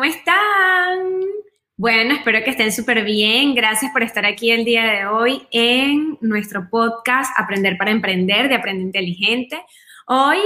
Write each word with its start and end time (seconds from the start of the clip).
¿Cómo 0.00 0.10
están? 0.10 1.20
Bueno, 1.76 2.14
espero 2.14 2.42
que 2.42 2.52
estén 2.52 2.72
súper 2.72 3.04
bien. 3.04 3.54
Gracias 3.54 3.92
por 3.92 4.02
estar 4.02 4.24
aquí 4.24 4.50
el 4.50 4.64
día 4.64 4.82
de 4.86 5.06
hoy 5.06 5.46
en 5.50 6.16
nuestro 6.22 6.70
podcast 6.70 7.30
Aprender 7.38 7.76
para 7.76 7.90
Emprender 7.90 8.48
de 8.48 8.54
Aprende 8.54 8.84
Inteligente. 8.84 9.62
Hoy 10.06 10.38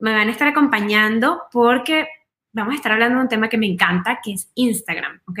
me 0.00 0.12
van 0.12 0.26
a 0.26 0.32
estar 0.32 0.48
acompañando 0.48 1.42
porque 1.52 2.08
vamos 2.52 2.72
a 2.72 2.76
estar 2.76 2.90
hablando 2.90 3.18
de 3.18 3.22
un 3.22 3.28
tema 3.28 3.48
que 3.48 3.56
me 3.56 3.66
encanta, 3.66 4.18
que 4.20 4.32
es 4.32 4.50
Instagram, 4.56 5.20
¿ok? 5.28 5.38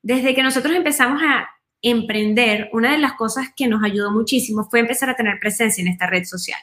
Desde 0.00 0.34
que 0.34 0.42
nosotros 0.42 0.74
empezamos 0.74 1.20
a 1.22 1.46
emprender, 1.82 2.70
una 2.72 2.92
de 2.92 2.98
las 2.98 3.12
cosas 3.12 3.48
que 3.54 3.68
nos 3.68 3.84
ayudó 3.84 4.12
muchísimo 4.12 4.66
fue 4.70 4.80
empezar 4.80 5.10
a 5.10 5.14
tener 5.14 5.38
presencia 5.40 5.82
en 5.82 5.88
esta 5.88 6.06
red 6.06 6.24
social. 6.24 6.58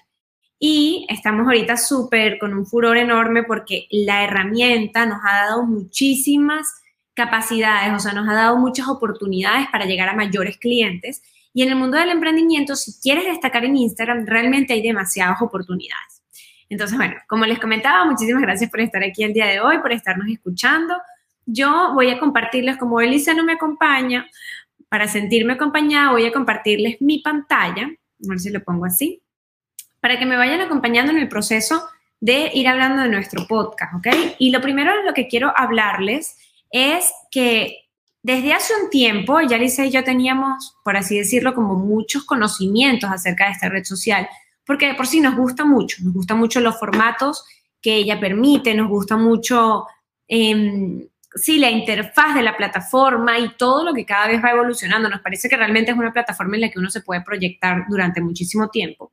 Y 0.64 1.08
estamos 1.10 1.48
ahorita 1.48 1.76
súper 1.76 2.38
con 2.38 2.54
un 2.54 2.68
furor 2.68 2.96
enorme 2.96 3.42
porque 3.42 3.88
la 3.90 4.24
herramienta 4.24 5.08
nos 5.08 5.18
ha 5.26 5.48
dado 5.48 5.66
muchísimas 5.66 6.68
capacidades, 7.16 7.92
o 7.92 7.98
sea, 7.98 8.14
nos 8.14 8.30
ha 8.30 8.34
dado 8.34 8.58
muchas 8.58 8.88
oportunidades 8.88 9.66
para 9.72 9.86
llegar 9.86 10.08
a 10.08 10.14
mayores 10.14 10.58
clientes. 10.58 11.24
Y 11.52 11.64
en 11.64 11.70
el 11.70 11.76
mundo 11.78 11.98
del 11.98 12.10
emprendimiento, 12.10 12.76
si 12.76 12.94
quieres 13.02 13.26
destacar 13.26 13.66
en 13.66 13.76
Instagram, 13.76 14.28
realmente 14.28 14.74
hay 14.74 14.84
demasiadas 14.84 15.42
oportunidades. 15.42 16.22
Entonces, 16.70 16.96
bueno, 16.96 17.16
como 17.28 17.48
les 17.48 17.58
comentaba, 17.58 18.06
muchísimas 18.06 18.44
gracias 18.44 18.70
por 18.70 18.82
estar 18.82 19.04
aquí 19.04 19.24
el 19.24 19.34
día 19.34 19.48
de 19.48 19.62
hoy, 19.62 19.80
por 19.80 19.92
estarnos 19.92 20.28
escuchando. 20.28 20.94
Yo 21.48 21.92
voy 21.96 22.12
a 22.12 22.20
compartirles, 22.20 22.78
como 22.78 23.02
Elisa 23.02 23.34
no 23.34 23.44
me 23.44 23.54
acompaña, 23.54 24.30
para 24.90 25.08
sentirme 25.08 25.54
acompañada, 25.54 26.12
voy 26.12 26.28
a 26.28 26.32
compartirles 26.32 27.02
mi 27.02 27.18
pantalla. 27.18 27.86
A 27.88 28.30
ver 28.30 28.40
si 28.40 28.52
lo 28.52 28.64
pongo 28.64 28.86
así 28.86 29.24
para 30.02 30.20
que 30.20 30.26
me 30.26 30.36
vayan 30.36 30.60
acompañando 30.60 31.12
en 31.12 31.20
el 31.20 31.30
proceso 31.30 31.88
de 32.20 32.52
ir 32.54 32.68
hablando 32.68 33.02
de 33.02 33.10
nuestro 33.10 33.48
podcast, 33.48 33.94
¿ok? 33.96 34.08
Y 34.38 34.52
lo 34.52 34.62
primero 34.62 34.96
de 34.96 35.04
lo 35.04 35.14
que 35.14 35.28
quiero 35.28 35.54
hablarles 35.56 36.38
es 36.72 37.12
que 37.32 37.78
desde 38.24 38.54
hace 38.54 38.74
un 38.84 38.90
tiempo, 38.90 39.42
ya 39.42 39.58
Lisa 39.58 39.86
y 39.86 39.92
yo 39.92 40.04
teníamos, 40.04 40.76
por 40.84 40.98
así 40.98 41.18
decirlo, 41.18 41.56
como 41.56 41.76
muchos 41.76 42.24
conocimientos 42.24 43.10
acerca 43.10 43.46
de 43.46 43.52
esta 43.54 43.70
red 43.70 43.84
social, 43.84 44.28
porque 44.66 44.88
de 44.88 44.94
por 44.94 45.08
sí 45.08 45.20
nos 45.20 45.36
gusta 45.36 45.66
mucho, 45.66 45.98
nos 46.04 46.14
gustan 46.14 46.38
mucho 46.38 46.60
los 46.60 46.80
formatos 46.80 47.44
que 47.82 47.96
ella 47.96 48.20
permite, 48.20 48.76
nos 48.76 48.90
gusta 48.90 49.18
mucho, 49.18 49.88
eh, 50.28 51.08
sí, 51.34 51.58
la 51.58 51.72
interfaz 51.72 52.36
de 52.36 52.44
la 52.44 52.56
plataforma 52.56 53.40
y 53.40 53.56
todo 53.58 53.84
lo 53.84 53.94
que 53.94 54.06
cada 54.06 54.28
vez 54.28 54.44
va 54.44 54.52
evolucionando. 54.52 55.10
Nos 55.10 55.22
parece 55.22 55.50
que 55.50 55.58
realmente 55.58 55.92
es 55.92 55.98
una 55.98 56.14
plataforma 56.14 56.56
en 56.56 56.62
la 56.62 56.70
que 56.70 56.80
uno 56.80 56.92
se 56.92 57.02
puede 57.02 57.22
proyectar 57.22 57.86
durante 57.90 58.22
muchísimo 58.22 58.70
tiempo. 58.70 59.12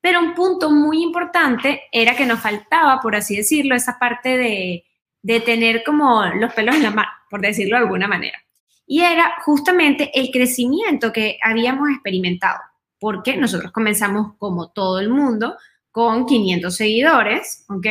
Pero 0.00 0.20
un 0.20 0.34
punto 0.34 0.70
muy 0.70 1.02
importante 1.02 1.82
era 1.92 2.16
que 2.16 2.26
nos 2.26 2.40
faltaba, 2.40 3.00
por 3.00 3.14
así 3.14 3.36
decirlo, 3.36 3.74
esa 3.74 3.98
parte 3.98 4.38
de, 4.38 4.84
de 5.22 5.40
tener 5.40 5.84
como 5.84 6.24
los 6.26 6.52
pelos 6.54 6.76
en 6.76 6.82
la 6.82 6.90
mano, 6.90 7.10
por 7.28 7.40
decirlo 7.40 7.76
de 7.76 7.82
alguna 7.82 8.08
manera. 8.08 8.38
Y 8.86 9.02
era 9.02 9.34
justamente 9.44 10.10
el 10.18 10.30
crecimiento 10.30 11.12
que 11.12 11.38
habíamos 11.42 11.90
experimentado, 11.90 12.58
porque 12.98 13.36
nosotros 13.36 13.72
comenzamos 13.72 14.34
como 14.38 14.70
todo 14.70 14.98
el 14.98 15.10
mundo 15.10 15.56
con 15.90 16.26
500 16.26 16.74
seguidores, 16.74 17.64
¿ok? 17.68 17.86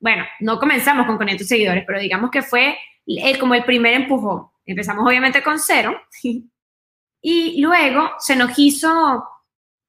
Bueno, 0.00 0.24
no 0.40 0.58
comenzamos 0.58 1.06
con 1.06 1.18
500 1.18 1.46
seguidores, 1.46 1.84
pero 1.86 1.98
digamos 1.98 2.30
que 2.30 2.42
fue 2.42 2.76
el, 3.06 3.38
como 3.38 3.54
el 3.54 3.64
primer 3.64 3.94
empujón. 3.94 4.48
Empezamos 4.66 5.06
obviamente 5.06 5.42
con 5.42 5.58
cero 5.58 5.98
y 7.22 7.60
luego 7.60 8.10
se 8.18 8.36
nos 8.36 8.58
hizo 8.58 9.24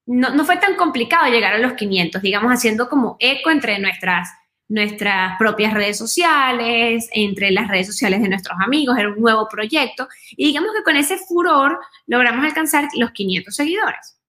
no, 0.06 0.46
fue 0.46 0.58
tan 0.58 0.76
complicado 0.76 1.32
llegar 1.32 1.54
a 1.54 1.58
los 1.58 1.74
500, 1.74 2.22
digamos, 2.22 2.52
haciendo 2.52 2.88
como 2.88 3.18
eco 3.20 3.50
entre 3.50 3.80
nuestras, 3.80 4.30
nuestras 4.68 5.38
propias 5.40 5.74
redes 5.74 5.98
sociales, 5.98 7.10
entre 7.12 7.52
las 7.52 7.68
redes 7.68 7.88
sociales 7.88 8.22
de 8.22 8.30
nuestros 8.30 8.58
amigos, 8.64 8.98
era 8.98 9.10
un 9.10 9.20
nuevo 9.20 9.48
proyecto, 9.50 10.08
y 10.32 10.48
digamos 10.48 10.74
que 10.74 10.84
con 10.84 10.96
ese 10.96 11.18
furor 11.18 11.80
logramos 12.06 12.46
alcanzar 12.46 12.88
los 12.96 13.12
500 13.12 13.56
seguidores. 13.56 14.20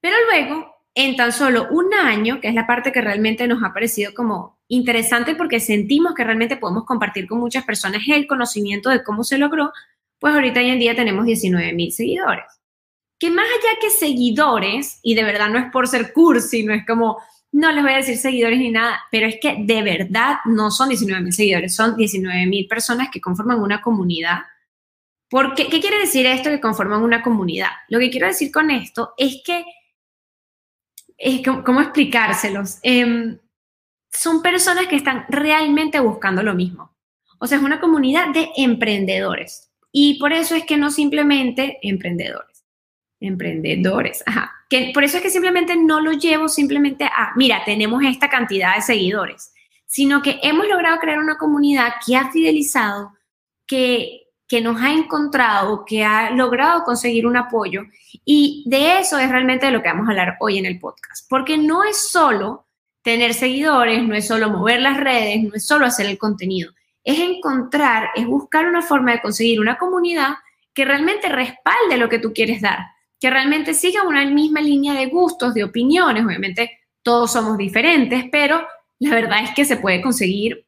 Pero 0.00 0.16
luego, 0.30 0.76
en 0.94 1.16
tan 1.16 1.32
solo 1.32 1.68
un 1.70 1.92
año, 1.94 2.40
que 2.40 2.48
es 2.48 2.54
la 2.54 2.66
parte 2.66 2.92
que 2.92 3.00
realmente 3.00 3.46
nos 3.48 3.62
ha 3.62 3.72
parecido 3.72 4.14
como 4.14 4.58
interesante 4.68 5.34
porque 5.34 5.60
sentimos 5.60 6.14
que 6.14 6.24
realmente 6.24 6.56
podemos 6.56 6.84
compartir 6.84 7.26
con 7.26 7.38
muchas 7.38 7.64
personas 7.64 8.02
el 8.08 8.26
conocimiento 8.26 8.90
de 8.90 9.02
cómo 9.02 9.24
se 9.24 9.38
logró, 9.38 9.72
pues 10.18 10.34
ahorita 10.34 10.60
hoy 10.60 10.70
en 10.70 10.78
día 10.78 10.94
tenemos 10.94 11.24
19 11.24 11.72
mil 11.72 11.92
seguidores 11.92 12.61
que 13.22 13.30
más 13.30 13.46
allá 13.46 13.78
que 13.80 13.88
seguidores, 13.88 14.98
y 15.00 15.14
de 15.14 15.22
verdad 15.22 15.48
no 15.48 15.56
es 15.56 15.70
por 15.70 15.86
ser 15.86 16.12
cursi, 16.12 16.64
no 16.64 16.74
es 16.74 16.84
como, 16.84 17.22
no 17.52 17.70
les 17.70 17.84
voy 17.84 17.92
a 17.92 17.98
decir 17.98 18.16
seguidores 18.16 18.58
ni 18.58 18.72
nada, 18.72 19.00
pero 19.12 19.28
es 19.28 19.36
que 19.40 19.58
de 19.60 19.80
verdad 19.80 20.38
no 20.44 20.72
son 20.72 20.88
19 20.88 21.22
mil 21.22 21.32
seguidores, 21.32 21.72
son 21.72 21.96
19 21.96 22.46
mil 22.46 22.66
personas 22.66 23.10
que 23.12 23.20
conforman 23.20 23.60
una 23.60 23.80
comunidad. 23.80 24.38
Porque, 25.30 25.68
¿Qué 25.68 25.80
quiere 25.80 26.00
decir 26.00 26.26
esto 26.26 26.50
que 26.50 26.60
conforman 26.60 27.00
una 27.00 27.22
comunidad? 27.22 27.68
Lo 27.90 28.00
que 28.00 28.10
quiero 28.10 28.26
decir 28.26 28.50
con 28.50 28.72
esto 28.72 29.14
es 29.16 29.40
que, 29.44 29.66
es 31.16 31.42
¿cómo 31.64 31.80
explicárselos? 31.80 32.80
Em, 32.82 33.38
son 34.10 34.42
personas 34.42 34.88
que 34.88 34.96
están 34.96 35.26
realmente 35.28 36.00
buscando 36.00 36.42
lo 36.42 36.54
mismo. 36.54 36.92
O 37.38 37.46
sea, 37.46 37.58
es 37.58 37.62
una 37.62 37.78
comunidad 37.78 38.34
de 38.34 38.48
emprendedores. 38.56 39.70
Y 39.92 40.18
por 40.18 40.32
eso 40.32 40.56
es 40.56 40.64
que 40.64 40.76
no 40.76 40.90
simplemente 40.90 41.78
emprendedores 41.82 42.51
emprendedores. 43.22 44.22
Ajá. 44.26 44.52
Que 44.68 44.90
por 44.92 45.04
eso 45.04 45.16
es 45.16 45.22
que 45.22 45.30
simplemente 45.30 45.76
no 45.76 46.00
lo 46.00 46.12
llevo 46.12 46.48
simplemente 46.48 47.04
a, 47.04 47.32
mira, 47.36 47.62
tenemos 47.64 48.02
esta 48.04 48.28
cantidad 48.28 48.74
de 48.74 48.82
seguidores, 48.82 49.52
sino 49.86 50.22
que 50.22 50.40
hemos 50.42 50.66
logrado 50.68 50.98
crear 50.98 51.18
una 51.18 51.38
comunidad 51.38 51.94
que 52.04 52.16
ha 52.16 52.30
fidelizado, 52.30 53.12
que, 53.66 54.22
que 54.48 54.60
nos 54.60 54.80
ha 54.80 54.92
encontrado, 54.92 55.84
que 55.84 56.04
ha 56.04 56.30
logrado 56.30 56.84
conseguir 56.84 57.26
un 57.26 57.36
apoyo. 57.36 57.82
Y 58.24 58.64
de 58.66 58.98
eso 58.98 59.18
es 59.18 59.30
realmente 59.30 59.66
de 59.66 59.72
lo 59.72 59.82
que 59.82 59.88
vamos 59.88 60.08
a 60.08 60.10
hablar 60.10 60.36
hoy 60.40 60.58
en 60.58 60.66
el 60.66 60.78
podcast, 60.78 61.26
porque 61.28 61.58
no 61.58 61.84
es 61.84 62.10
solo 62.10 62.66
tener 63.02 63.34
seguidores, 63.34 64.02
no 64.02 64.14
es 64.14 64.26
solo 64.26 64.48
mover 64.48 64.80
las 64.80 64.98
redes, 64.98 65.42
no 65.42 65.54
es 65.54 65.66
solo 65.66 65.86
hacer 65.86 66.06
el 66.06 66.18
contenido, 66.18 66.72
es 67.04 67.18
encontrar, 67.18 68.10
es 68.14 68.26
buscar 68.26 68.66
una 68.66 68.80
forma 68.80 69.12
de 69.12 69.20
conseguir 69.20 69.60
una 69.60 69.76
comunidad 69.76 70.34
que 70.72 70.84
realmente 70.84 71.28
respalde 71.28 71.98
lo 71.98 72.08
que 72.08 72.18
tú 72.18 72.32
quieres 72.32 72.62
dar 72.62 72.78
que 73.22 73.30
realmente 73.30 73.72
siga 73.72 74.02
una 74.02 74.26
misma 74.26 74.60
línea 74.60 74.94
de 74.94 75.06
gustos, 75.06 75.54
de 75.54 75.62
opiniones. 75.62 76.24
Obviamente 76.24 76.80
todos 77.04 77.32
somos 77.32 77.56
diferentes, 77.56 78.24
pero 78.32 78.66
la 78.98 79.14
verdad 79.14 79.44
es 79.44 79.52
que 79.54 79.64
se 79.64 79.76
puede 79.76 80.02
conseguir 80.02 80.66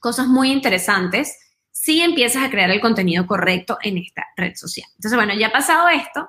cosas 0.00 0.26
muy 0.26 0.50
interesantes 0.50 1.38
si 1.70 2.00
empiezas 2.00 2.42
a 2.42 2.48
crear 2.48 2.70
el 2.70 2.80
contenido 2.80 3.26
correcto 3.26 3.76
en 3.82 3.98
esta 3.98 4.24
red 4.34 4.54
social. 4.54 4.88
Entonces, 4.94 5.14
bueno, 5.14 5.34
ya 5.34 5.52
pasado 5.52 5.90
esto, 5.90 6.26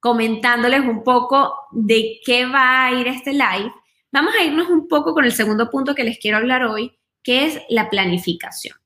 comentándoles 0.00 0.80
un 0.80 1.04
poco 1.04 1.54
de 1.70 2.18
qué 2.24 2.46
va 2.46 2.86
a 2.86 2.92
ir 2.92 3.06
este 3.06 3.32
live, 3.32 3.72
vamos 4.10 4.34
a 4.34 4.42
irnos 4.42 4.68
un 4.68 4.88
poco 4.88 5.14
con 5.14 5.24
el 5.24 5.32
segundo 5.32 5.70
punto 5.70 5.94
que 5.94 6.02
les 6.02 6.18
quiero 6.18 6.38
hablar 6.38 6.64
hoy, 6.64 6.98
que 7.22 7.46
es 7.46 7.60
la 7.68 7.90
planificación. 7.90 8.76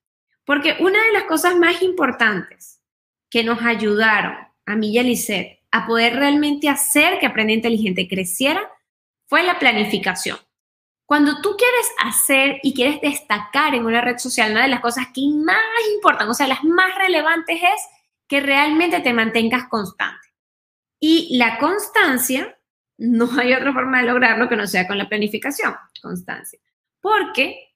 Porque 0.44 0.76
una 0.80 1.02
de 1.02 1.12
las 1.12 1.24
cosas 1.24 1.56
más 1.56 1.80
importantes 1.80 2.82
que 3.30 3.42
nos 3.42 3.62
ayudaron 3.62 4.36
a 4.66 4.76
mí 4.76 4.90
y 4.90 4.98
a 4.98 5.02
Lisette 5.02 5.59
a 5.70 5.86
poder 5.86 6.16
realmente 6.16 6.68
hacer 6.68 7.18
que 7.18 7.26
Aprende 7.26 7.52
Inteligente 7.54 8.08
creciera 8.08 8.60
fue 9.26 9.42
la 9.42 9.58
planificación. 9.58 10.38
Cuando 11.06 11.40
tú 11.40 11.56
quieres 11.56 11.90
hacer 12.04 12.60
y 12.62 12.74
quieres 12.74 13.00
destacar 13.00 13.74
en 13.74 13.84
una 13.84 14.00
red 14.00 14.18
social, 14.18 14.52
una 14.52 14.62
de 14.62 14.68
las 14.68 14.80
cosas 14.80 15.06
que 15.14 15.22
más 15.44 15.58
importan, 15.94 16.28
o 16.28 16.34
sea, 16.34 16.46
las 16.46 16.62
más 16.62 16.96
relevantes 16.96 17.60
es 17.60 17.80
que 18.28 18.40
realmente 18.40 19.00
te 19.00 19.12
mantengas 19.12 19.68
constante. 19.68 20.28
Y 21.00 21.36
la 21.36 21.58
constancia, 21.58 22.56
no 22.96 23.28
hay 23.38 23.54
otra 23.54 23.72
forma 23.72 24.00
de 24.00 24.06
lograrlo 24.06 24.48
que 24.48 24.56
no 24.56 24.66
sea 24.66 24.86
con 24.86 24.98
la 24.98 25.08
planificación, 25.08 25.74
constancia. 26.00 26.60
Porque 27.00 27.69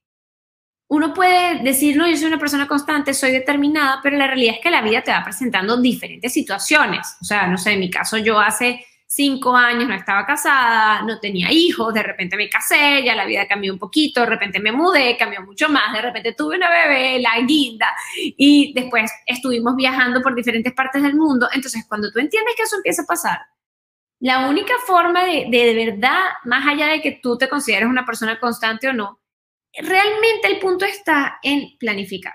uno 0.88 1.14
puede 1.14 1.62
decir, 1.62 1.96
no, 1.96 2.08
yo 2.08 2.16
soy 2.16 2.26
una 2.26 2.38
persona 2.38 2.68
constante, 2.68 3.14
soy 3.14 3.32
determinada, 3.32 4.00
pero 4.02 4.16
la 4.16 4.26
realidad 4.26 4.56
es 4.56 4.60
que 4.60 4.70
la 4.70 4.82
vida 4.82 5.02
te 5.02 5.10
va 5.10 5.24
presentando 5.24 5.80
diferentes 5.80 6.32
situaciones. 6.32 7.16
O 7.20 7.24
sea, 7.24 7.46
no 7.46 7.56
sé, 7.56 7.72
en 7.72 7.80
mi 7.80 7.90
caso 7.90 8.18
yo 8.18 8.38
hace 8.38 8.84
cinco 9.06 9.56
años 9.56 9.88
no 9.88 9.94
estaba 9.94 10.26
casada, 10.26 11.02
no 11.02 11.20
tenía 11.20 11.50
hijos, 11.52 11.94
de 11.94 12.02
repente 12.02 12.36
me 12.36 12.48
casé, 12.48 13.02
ya 13.04 13.14
la 13.14 13.24
vida 13.24 13.46
cambió 13.46 13.72
un 13.72 13.78
poquito, 13.78 14.20
de 14.20 14.26
repente 14.26 14.58
me 14.58 14.72
mudé, 14.72 15.16
cambió 15.16 15.40
mucho 15.42 15.68
más, 15.68 15.92
de 15.92 16.02
repente 16.02 16.34
tuve 16.34 16.56
una 16.56 16.68
bebé, 16.68 17.20
la 17.20 17.38
guinda, 17.46 17.94
y 18.16 18.72
después 18.74 19.10
estuvimos 19.26 19.76
viajando 19.76 20.20
por 20.20 20.34
diferentes 20.34 20.72
partes 20.72 21.02
del 21.02 21.14
mundo. 21.14 21.48
Entonces, 21.52 21.84
cuando 21.88 22.10
tú 22.10 22.18
entiendes 22.18 22.54
que 22.56 22.64
eso 22.64 22.76
empieza 22.76 23.02
a 23.02 23.06
pasar, 23.06 23.38
la 24.20 24.48
única 24.48 24.74
forma 24.86 25.24
de, 25.24 25.46
de, 25.48 25.74
de 25.74 25.86
verdad, 25.86 26.20
más 26.44 26.66
allá 26.66 26.88
de 26.88 27.00
que 27.00 27.12
tú 27.22 27.38
te 27.38 27.48
consideres 27.48 27.88
una 27.88 28.04
persona 28.04 28.40
constante 28.40 28.88
o 28.88 28.92
no, 28.92 29.20
realmente 29.82 30.48
el 30.48 30.58
punto 30.58 30.84
está 30.84 31.38
en 31.42 31.76
planificar, 31.78 32.34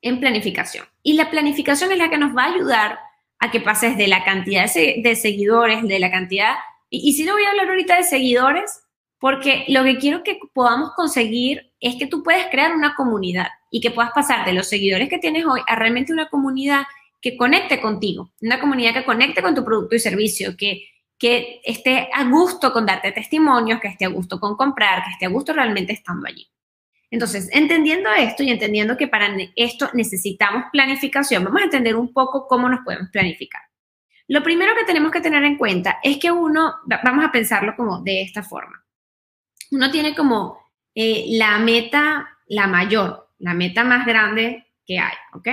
en 0.00 0.20
planificación. 0.20 0.86
Y 1.02 1.14
la 1.14 1.30
planificación 1.30 1.92
es 1.92 1.98
la 1.98 2.10
que 2.10 2.18
nos 2.18 2.36
va 2.36 2.44
a 2.44 2.54
ayudar 2.54 2.98
a 3.38 3.50
que 3.50 3.60
pases 3.60 3.96
de 3.96 4.06
la 4.06 4.24
cantidad 4.24 4.72
de, 4.72 5.16
seguidores, 5.16 5.82
de 5.82 5.98
la 5.98 6.10
cantidad, 6.10 6.54
y, 6.88 7.14
si 7.14 7.24
no 7.24 7.32
voy 7.32 7.44
a 7.44 7.50
hablar 7.50 7.68
ahorita 7.68 7.96
de 7.96 8.04
seguidores, 8.04 8.82
porque 9.18 9.64
lo 9.68 9.82
que 9.82 9.96
quiero 9.96 10.22
que 10.22 10.38
podamos 10.52 10.90
conseguir 10.94 11.72
es 11.80 11.96
que 11.96 12.06
tú 12.06 12.22
puedes 12.22 12.46
crear 12.48 12.76
una 12.76 12.94
comunidad 12.94 13.46
y 13.70 13.80
que 13.80 13.90
puedas 13.90 14.12
pasar 14.12 14.44
de 14.44 14.52
los 14.52 14.68
seguidores 14.68 15.08
que 15.08 15.18
tienes 15.18 15.46
hoy 15.46 15.62
a 15.66 15.74
realmente 15.74 16.12
una 16.12 16.28
comunidad 16.28 16.82
que 17.20 17.36
conecte 17.36 17.80
contigo, 17.80 18.30
una 18.42 18.60
comunidad 18.60 18.92
que 18.92 19.04
conecte 19.04 19.42
con 19.42 19.54
tu 19.54 19.64
producto 19.64 19.94
y 19.94 20.00
servicio, 20.00 20.54
que, 20.56 20.84
que 21.22 21.60
esté 21.62 22.08
a 22.12 22.24
gusto 22.24 22.72
con 22.72 22.84
darte 22.84 23.12
testimonios, 23.12 23.78
que 23.78 23.86
esté 23.86 24.06
a 24.06 24.08
gusto 24.08 24.40
con 24.40 24.56
comprar, 24.56 25.04
que 25.04 25.10
esté 25.10 25.26
a 25.26 25.28
gusto 25.28 25.52
realmente 25.52 25.92
estando 25.92 26.26
allí. 26.26 26.50
Entonces, 27.12 27.48
entendiendo 27.52 28.10
esto 28.10 28.42
y 28.42 28.50
entendiendo 28.50 28.96
que 28.96 29.06
para 29.06 29.32
esto 29.54 29.88
necesitamos 29.94 30.64
planificación, 30.72 31.44
vamos 31.44 31.60
a 31.60 31.66
entender 31.66 31.94
un 31.94 32.12
poco 32.12 32.48
cómo 32.48 32.68
nos 32.68 32.80
podemos 32.80 33.08
planificar. 33.12 33.62
Lo 34.26 34.42
primero 34.42 34.74
que 34.74 34.84
tenemos 34.84 35.12
que 35.12 35.20
tener 35.20 35.44
en 35.44 35.56
cuenta 35.56 36.00
es 36.02 36.18
que 36.18 36.32
uno, 36.32 36.74
vamos 37.04 37.24
a 37.24 37.30
pensarlo 37.30 37.76
como 37.76 38.00
de 38.00 38.22
esta 38.22 38.42
forma. 38.42 38.84
Uno 39.70 39.92
tiene 39.92 40.16
como 40.16 40.58
eh, 40.92 41.26
la 41.38 41.56
meta, 41.60 42.36
la 42.48 42.66
mayor, 42.66 43.28
la 43.38 43.54
meta 43.54 43.84
más 43.84 44.04
grande 44.04 44.72
que 44.84 44.98
hay, 44.98 45.14
¿ok? 45.34 45.48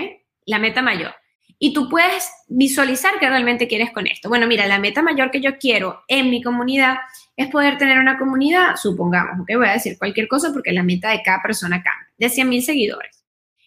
La 0.47 0.57
meta 0.57 0.81
mayor. 0.81 1.13
Y 1.61 1.73
tú 1.73 1.89
puedes 1.89 2.31
visualizar 2.47 3.19
qué 3.19 3.27
realmente 3.27 3.67
quieres 3.67 3.91
con 3.91 4.07
esto. 4.07 4.29
Bueno, 4.29 4.47
mira, 4.47 4.65
la 4.65 4.79
meta 4.79 5.01
mayor 5.01 5.29
que 5.29 5.41
yo 5.41 5.57
quiero 5.57 6.03
en 6.07 6.29
mi 6.29 6.41
comunidad 6.41 6.97
es 7.35 7.49
poder 7.49 7.77
tener 7.77 7.99
una 7.99 8.17
comunidad, 8.17 8.77
supongamos, 8.77 9.41
ok, 9.41 9.51
voy 9.57 9.67
a 9.67 9.73
decir 9.73 9.97
cualquier 9.97 10.29
cosa 10.29 10.53
porque 10.53 10.71
la 10.71 10.83
meta 10.83 11.09
de 11.11 11.21
cada 11.21 11.41
persona 11.41 11.83
cambia, 11.83 12.07
de 12.17 12.29
100 12.29 12.49
mil 12.49 12.63
seguidores. 12.63 13.23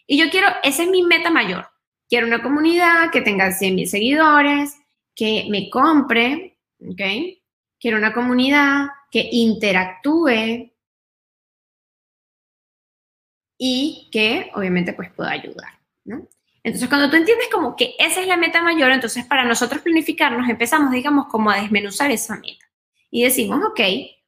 Y 0.06 0.18
yo 0.18 0.30
quiero, 0.30 0.48
esa 0.62 0.82
es 0.82 0.88
mi 0.88 1.02
meta 1.02 1.30
mayor. 1.30 1.68
Quiero 2.08 2.26
una 2.26 2.42
comunidad 2.42 3.10
que 3.10 3.20
tenga 3.20 3.52
100 3.52 3.74
mil 3.74 3.88
seguidores, 3.88 4.74
que 5.14 5.46
me 5.50 5.68
compre, 5.70 6.58
ok. 6.80 7.00
Quiero 7.78 7.98
una 7.98 8.12
comunidad 8.12 8.88
que 9.10 9.28
interactúe 9.30 10.72
y 13.58 14.08
que 14.10 14.50
obviamente 14.54 14.92
pues 14.92 15.10
pueda 15.12 15.30
ayudar, 15.30 15.78
¿no? 16.04 16.26
Entonces, 16.64 16.88
cuando 16.88 17.10
tú 17.10 17.16
entiendes 17.16 17.48
como 17.50 17.74
que 17.74 17.94
esa 17.98 18.20
es 18.20 18.26
la 18.28 18.36
meta 18.36 18.62
mayor, 18.62 18.92
entonces 18.92 19.24
para 19.26 19.44
nosotros 19.44 19.82
planificarnos 19.82 20.48
empezamos, 20.48 20.92
digamos, 20.92 21.26
como 21.26 21.50
a 21.50 21.60
desmenuzar 21.60 22.10
esa 22.10 22.36
meta 22.36 22.66
y 23.10 23.24
decimos, 23.24 23.60
ok, 23.64 23.80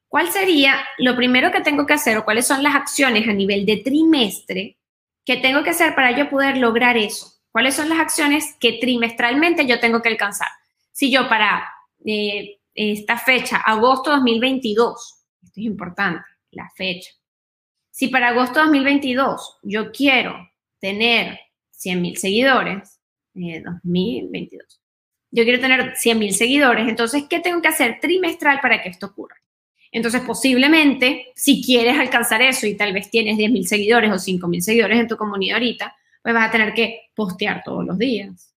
¿cuál 0.08 0.30
sería 0.30 0.84
lo 0.98 1.14
primero 1.16 1.52
que 1.52 1.60
tengo 1.60 1.86
que 1.86 1.94
hacer 1.94 2.18
o 2.18 2.24
cuáles 2.24 2.46
son 2.46 2.62
las 2.62 2.74
acciones 2.74 3.28
a 3.28 3.32
nivel 3.32 3.64
de 3.64 3.78
trimestre 3.78 4.78
que 5.24 5.36
tengo 5.36 5.62
que 5.62 5.70
hacer 5.70 5.94
para 5.94 6.16
yo 6.16 6.28
poder 6.28 6.56
lograr 6.56 6.96
eso? 6.96 7.32
¿Cuáles 7.52 7.76
son 7.76 7.88
las 7.88 8.00
acciones 8.00 8.56
que 8.58 8.78
trimestralmente 8.80 9.64
yo 9.64 9.78
tengo 9.78 10.02
que 10.02 10.08
alcanzar? 10.08 10.48
Si 10.90 11.10
yo 11.10 11.28
para 11.28 11.72
eh, 12.04 12.58
esta 12.74 13.16
fecha, 13.16 13.58
agosto 13.58 14.10
2022, 14.10 15.24
esto 15.40 15.60
es 15.60 15.66
importante, 15.66 16.24
la 16.50 16.68
fecha. 16.76 17.12
Si 17.90 18.08
para 18.08 18.28
agosto 18.28 18.60
2022 18.60 19.60
yo 19.62 19.92
quiero 19.92 20.50
tener 20.80 21.38
100 21.84 22.02
mil 22.02 22.16
seguidores, 22.16 23.00
eh, 23.34 23.62
2022, 23.62 24.80
yo 25.30 25.42
quiero 25.44 25.60
tener 25.60 25.96
100 25.96 26.18
mil 26.18 26.32
seguidores, 26.32 26.88
entonces, 26.88 27.24
¿qué 27.28 27.40
tengo 27.40 27.60
que 27.60 27.68
hacer 27.68 27.98
trimestral 28.00 28.60
para 28.60 28.82
que 28.82 28.88
esto 28.88 29.06
ocurra? 29.06 29.36
Entonces, 29.90 30.22
posiblemente, 30.22 31.32
si 31.34 31.62
quieres 31.62 31.98
alcanzar 31.98 32.40
eso 32.42 32.66
y 32.66 32.76
tal 32.76 32.92
vez 32.92 33.10
tienes 33.10 33.36
10 33.36 33.50
mil 33.50 33.66
seguidores 33.66 34.10
o 34.12 34.18
5 34.18 34.48
mil 34.48 34.62
seguidores 34.62 34.98
en 34.98 35.08
tu 35.08 35.16
comunidad 35.16 35.56
ahorita, 35.56 35.94
pues 36.22 36.34
vas 36.34 36.48
a 36.48 36.50
tener 36.50 36.72
que 36.72 37.10
postear 37.14 37.62
todos 37.64 37.84
los 37.84 37.98
días. 37.98 38.54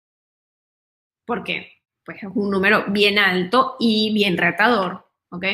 ¿Por 1.27 1.43
qué? 1.43 1.73
Pues 2.05 2.23
es 2.23 2.29
un 2.35 2.51
número 2.51 2.85
bien 2.89 3.19
alto 3.19 3.77
y 3.81 4.13
bien 4.15 4.37
retador, 4.37 5.11
¿ok? 5.31 5.45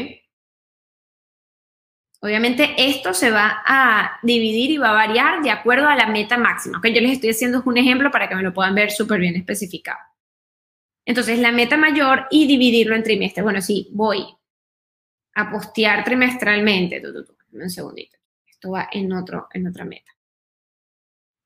Obviamente 2.25 2.75
esto 2.79 3.13
se 3.15 3.33
va 3.33 3.63
a 3.67 4.21
dividir 4.23 4.71
y 4.71 4.77
va 4.77 4.91
a 4.91 5.07
variar 5.07 5.43
de 5.43 5.51
acuerdo 5.51 5.89
a 5.89 5.97
la 5.97 6.07
meta 6.07 6.39
máxima. 6.39 6.79
¿ok? 6.79 6.87
Yo 6.87 7.01
les 7.01 7.13
estoy 7.13 7.31
haciendo 7.31 7.63
un 7.67 7.77
ejemplo 7.77 8.13
para 8.13 8.29
que 8.29 8.37
me 8.37 8.45
lo 8.45 8.55
puedan 8.55 8.77
ver 8.77 8.93
súper 8.93 9.19
bien 9.19 9.35
especificado. 9.35 9.99
Entonces, 11.05 11.41
la 11.41 11.51
meta 11.51 11.77
mayor 11.77 12.29
y 12.31 12.47
dividirlo 12.47 12.95
en 12.95 13.03
trimestres. 13.03 13.43
Bueno, 13.43 13.61
sí, 13.61 13.89
voy 13.93 14.25
a 15.35 15.51
postear 15.51 16.05
trimestralmente. 16.05 17.03
un 17.53 17.71
segundito. 17.71 18.17
Esto 18.47 18.71
va 18.71 18.89
en, 18.93 19.13
otro, 19.13 19.49
en 19.53 19.67
otra 19.67 19.85
meta. 19.85 20.13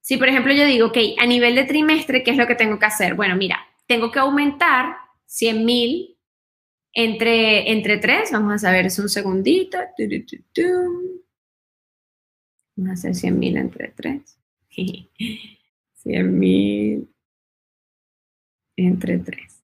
Si, 0.02 0.18
por 0.18 0.28
ejemplo, 0.28 0.52
yo 0.52 0.66
digo, 0.66 0.88
ok, 0.88 0.98
a 1.18 1.24
nivel 1.24 1.54
de 1.54 1.64
trimestre, 1.64 2.22
¿qué 2.22 2.32
es 2.32 2.36
lo 2.36 2.46
que 2.46 2.54
tengo 2.54 2.78
que 2.78 2.84
hacer? 2.84 3.14
Bueno, 3.14 3.34
mira, 3.34 3.66
tengo 3.86 4.10
que 4.10 4.18
aumentar 4.18 4.94
100 5.24 5.64
mil 5.64 6.15
entre, 6.96 7.70
entre 7.70 7.98
3. 7.98 8.32
Vamos 8.32 8.54
a 8.54 8.58
saber, 8.58 8.86
es 8.86 8.98
un 8.98 9.08
segundito. 9.08 9.78
Vamos 12.74 12.90
a 12.90 12.92
hacer 12.94 13.14
100 13.14 13.38
mil 13.38 13.56
entre 13.58 13.88
3. 13.88 14.38
100 15.94 16.38
mil 16.38 17.08
entre 18.76 19.18
3. 19.18 19.62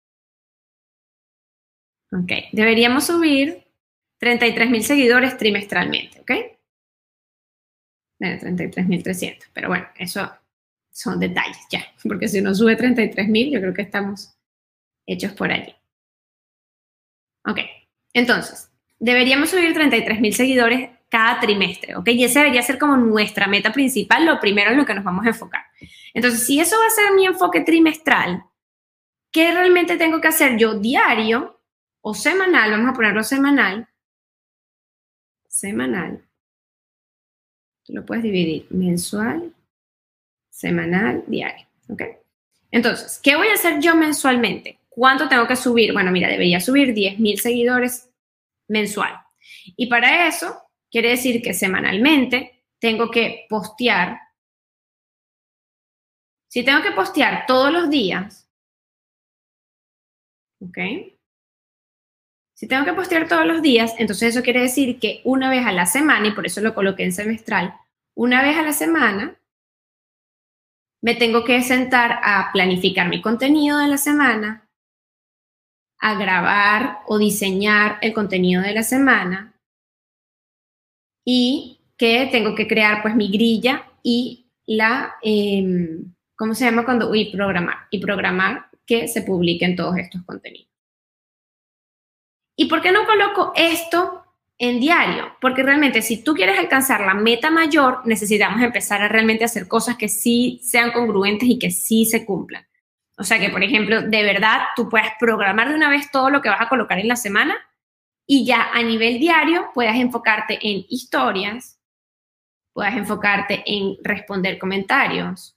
Ok, 2.12 2.31
deberíamos 2.52 3.07
subir 3.07 3.64
33 4.19 4.71
mil 4.71 4.85
seguidores 4.85 5.37
trimestralmente, 5.37 6.21
¿ok? 6.21 6.31
33.300, 8.21 9.49
pero 9.52 9.69
bueno, 9.69 9.87
eso 9.99 10.31
son 10.90 11.19
detalles 11.19 11.66
ya, 11.71 11.85
porque 12.04 12.28
si 12.28 12.38
uno 12.38 12.54
sube 12.54 12.78
33.000, 12.78 13.50
yo 13.50 13.61
creo 13.61 13.75
que 13.75 13.83
estamos 13.83 14.38
hechos 15.07 15.33
por 15.33 15.50
allí. 15.50 15.75
Ok, 17.46 17.58
entonces, 18.12 18.70
deberíamos 18.98 19.50
subir 19.50 19.74
33.000 19.74 20.32
seguidores 20.32 20.90
cada 21.08 21.40
trimestre, 21.40 21.94
¿ok? 21.96 22.08
Y 22.08 22.24
esa 22.24 22.40
debería 22.40 22.62
ser 22.62 22.78
como 22.78 22.96
nuestra 22.96 23.46
meta 23.46 23.72
principal, 23.72 24.26
lo 24.26 24.40
primero 24.40 24.70
en 24.70 24.78
lo 24.78 24.86
que 24.86 24.94
nos 24.94 25.04
vamos 25.04 25.24
a 25.24 25.28
enfocar. 25.28 25.62
Entonces, 26.12 26.46
si 26.46 26.58
eso 26.58 26.76
va 26.78 26.86
a 26.86 26.90
ser 26.90 27.12
mi 27.14 27.26
enfoque 27.26 27.60
trimestral, 27.60 28.44
¿qué 29.30 29.52
realmente 29.52 29.96
tengo 29.96 30.20
que 30.20 30.28
hacer 30.28 30.56
yo 30.56 30.74
diario 30.74 31.60
o 32.00 32.14
semanal? 32.14 32.70
Vamos 32.70 32.90
a 32.90 32.94
ponerlo 32.94 33.22
semanal. 33.22 33.88
Semanal. 35.48 36.24
Tú 37.84 37.92
lo 37.92 38.04
puedes 38.04 38.24
dividir 38.24 38.66
mensual, 38.70 39.54
semanal, 40.48 41.22
diario. 41.26 41.66
¿Ok? 41.88 42.02
Entonces, 42.70 43.20
¿qué 43.22 43.36
voy 43.36 43.48
a 43.48 43.54
hacer 43.54 43.78
yo 43.80 43.94
mensualmente? 43.94 44.80
¿Cuánto 44.94 45.28
tengo 45.28 45.48
que 45.48 45.56
subir? 45.56 45.92
Bueno, 45.92 46.12
mira, 46.12 46.28
debería 46.28 46.60
subir 46.60 46.94
10.000 46.94 47.36
seguidores 47.36 48.10
mensual. 48.68 49.12
Y 49.76 49.86
para 49.88 50.28
eso, 50.28 50.56
quiere 50.88 51.10
decir 51.10 51.42
que 51.42 51.52
semanalmente 51.52 52.64
tengo 52.78 53.10
que 53.10 53.46
postear. 53.48 54.20
Si 56.48 56.62
tengo 56.62 56.80
que 56.80 56.92
postear 56.92 57.44
todos 57.46 57.72
los 57.72 57.90
días, 57.90 58.48
¿ok? 60.60 60.78
Si 62.54 62.68
tengo 62.68 62.84
que 62.84 62.92
postear 62.92 63.26
todos 63.26 63.46
los 63.46 63.62
días, 63.62 63.94
entonces 63.98 64.28
eso 64.28 64.44
quiere 64.44 64.60
decir 64.60 65.00
que 65.00 65.22
una 65.24 65.50
vez 65.50 65.66
a 65.66 65.72
la 65.72 65.86
semana, 65.86 66.28
y 66.28 66.30
por 66.30 66.46
eso 66.46 66.60
lo 66.60 66.72
coloqué 66.72 67.02
en 67.02 67.12
semestral, 67.12 67.74
una 68.14 68.42
vez 68.42 68.56
a 68.56 68.62
la 68.62 68.72
semana, 68.72 69.36
me 71.02 71.16
tengo 71.16 71.44
que 71.44 71.60
sentar 71.62 72.20
a 72.22 72.50
planificar 72.52 73.08
mi 73.08 73.20
contenido 73.20 73.78
de 73.78 73.88
la 73.88 73.98
semana, 73.98 74.63
a 76.04 76.16
grabar 76.16 76.99
o 77.06 77.16
diseñar 77.16 77.96
el 78.02 78.12
contenido 78.12 78.61
de 78.61 78.75
la 78.75 78.82
semana 78.82 79.58
y 81.25 81.80
que 81.96 82.28
tengo 82.30 82.54
que 82.54 82.68
crear 82.68 83.00
pues 83.00 83.16
mi 83.16 83.30
grilla 83.30 83.90
y 84.02 84.50
la, 84.66 85.14
em, 85.23 86.14
¿cómo 86.37 86.54
se 86.54 86.66
llama 86.66 86.84
cuando? 86.84 87.14
Y 87.14 87.32
programar. 87.34 87.87
Y 87.90 88.00
programar 88.00 88.66
que 88.84 89.08
se 89.08 89.23
publiquen 89.23 89.76
todos 89.76 89.96
estos 89.96 90.23
contenidos. 90.26 90.68
¿Y 92.54 92.66
por 92.66 92.82
qué 92.82 92.92
no 92.92 93.06
coloco 93.06 93.52
esto 93.56 94.26
en 94.58 94.80
diario? 94.80 95.32
Porque 95.40 95.62
realmente 95.62 96.02
si 96.02 96.23
tú 96.23 96.34
quieres 96.34 96.58
alcanzar 96.58 97.00
la 97.00 97.14
meta 97.14 97.50
mayor, 97.50 98.06
necesitamos 98.06 98.62
empezar 98.62 99.00
a 99.00 99.08
realmente 99.08 99.44
hacer 99.44 99.68
cosas 99.68 99.96
que 99.96 100.11
sí 100.11 100.61
sean 100.62 100.92
congruentes 100.92 101.49
y 101.49 101.58
que 101.58 101.70
sí 101.70 102.04
se 102.04 102.26
cumplan. 102.26 102.66
O 103.16 103.25
sea 103.25 103.38
que, 103.38 103.50
por 103.50 103.62
ejemplo, 103.62 104.02
de 104.02 104.23
verdad 104.23 104.62
tú 104.75 104.88
puedes 104.88 105.11
programar 105.18 105.68
de 105.68 105.76
una 105.76 105.88
vez 105.88 106.11
todo 106.11 106.30
lo 106.30 106.42
que 106.42 106.49
vas 106.49 106.61
a 106.61 106.68
colocar 106.68 106.99
en 106.99 107.09
la 107.09 107.16
semana 107.16 107.56
y 108.26 108.44
ya 108.44 108.71
a 108.73 108.83
nivel 108.83 109.18
diario 109.18 109.71
puedas 109.73 109.97
enfocarte 109.97 110.59
en 110.62 110.85
historias, 110.88 111.78
puedas 112.73 112.97
enfocarte 112.97 113.62
en 113.66 113.97
responder 114.02 114.59
comentarios, 114.59 115.56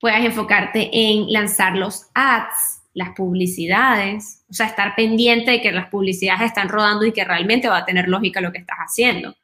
puedas 0.00 0.24
enfocarte 0.24 0.90
en 0.92 1.32
lanzar 1.32 1.76
los 1.76 2.08
ads, 2.14 2.82
las 2.94 3.10
publicidades, 3.10 4.44
o 4.50 4.52
sea, 4.52 4.66
estar 4.66 4.96
pendiente 4.96 5.52
de 5.52 5.60
que 5.60 5.70
las 5.70 5.88
publicidades 5.88 6.42
están 6.42 6.68
rodando 6.68 7.04
y 7.04 7.12
que 7.12 7.24
realmente 7.24 7.68
va 7.68 7.78
a 7.78 7.84
tener 7.84 8.08
lógica 8.08 8.40
lo 8.40 8.50
que 8.50 8.58
estás 8.58 8.78
haciendo. 8.78 9.36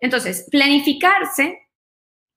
Entonces, 0.00 0.46
planificarse, 0.50 1.67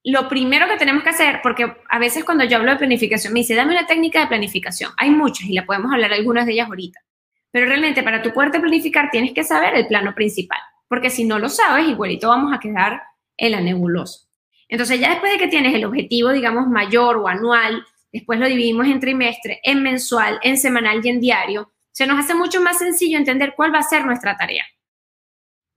lo 0.04 0.28
primero 0.28 0.68
que 0.68 0.78
tenemos 0.78 1.04
que 1.04 1.10
hacer, 1.10 1.42
porque 1.44 1.76
a 1.90 2.00
veces 2.00 2.24
cuando 2.24 2.44
yo 2.44 2.58
hablo 2.58 2.72
de 2.72 2.78
planificación 2.78 3.34
me 3.34 3.42
dice, 3.42 3.56
dame 3.56 3.74
una 3.74 3.86
técnica 3.86 4.22
de 4.22 4.28
planificación. 4.28 4.92
Hay 4.98 5.12
muchas 5.12 5.48
y 5.48 5.54
la 5.54 5.66
podemos 5.66 5.94
hablar 5.94 6.12
algunas 6.14 6.46
de 6.46 6.54
ellas 6.54 6.68
ahorita. 6.68 7.00
Pero 7.52 7.68
realmente 7.68 8.02
para 8.02 8.22
tu 8.22 8.34
poderte 8.34 8.60
planificar 8.60 9.10
tienes 9.12 9.34
que 9.34 9.44
saber 9.44 9.76
el 9.76 9.88
plano 9.88 10.16
principal, 10.16 10.60
porque 10.88 11.10
si 11.10 11.26
no 11.26 11.38
lo 11.38 11.50
sabes, 11.50 11.88
igualito 11.88 12.30
vamos 12.30 12.54
a 12.54 12.60
quedar 12.60 13.02
en 13.38 13.52
la 13.52 13.62
nebulosa. 13.62 14.28
Entonces 14.68 15.00
ya 15.00 15.10
después 15.10 15.34
de 15.34 15.38
que 15.38 15.50
tienes 15.50 15.76
el 15.76 15.86
objetivo, 15.86 16.32
digamos, 16.32 16.68
mayor 16.68 17.18
o 17.18 17.28
anual, 17.28 17.86
después 18.12 18.40
lo 18.40 18.48
dividimos 18.48 18.88
en 18.88 19.00
trimestre, 19.00 19.60
en 19.64 19.84
mensual, 19.84 20.40
en 20.44 20.58
semanal 20.58 21.02
y 21.04 21.10
en 21.10 21.20
diario, 21.20 21.72
se 21.92 22.08
nos 22.08 22.18
hace 22.18 22.34
mucho 22.34 22.62
más 22.62 22.78
sencillo 22.78 23.18
entender 23.18 23.54
cuál 23.56 23.74
va 23.74 23.80
a 23.80 23.84
ser 23.84 24.06
nuestra 24.06 24.38
tarea. 24.38 24.64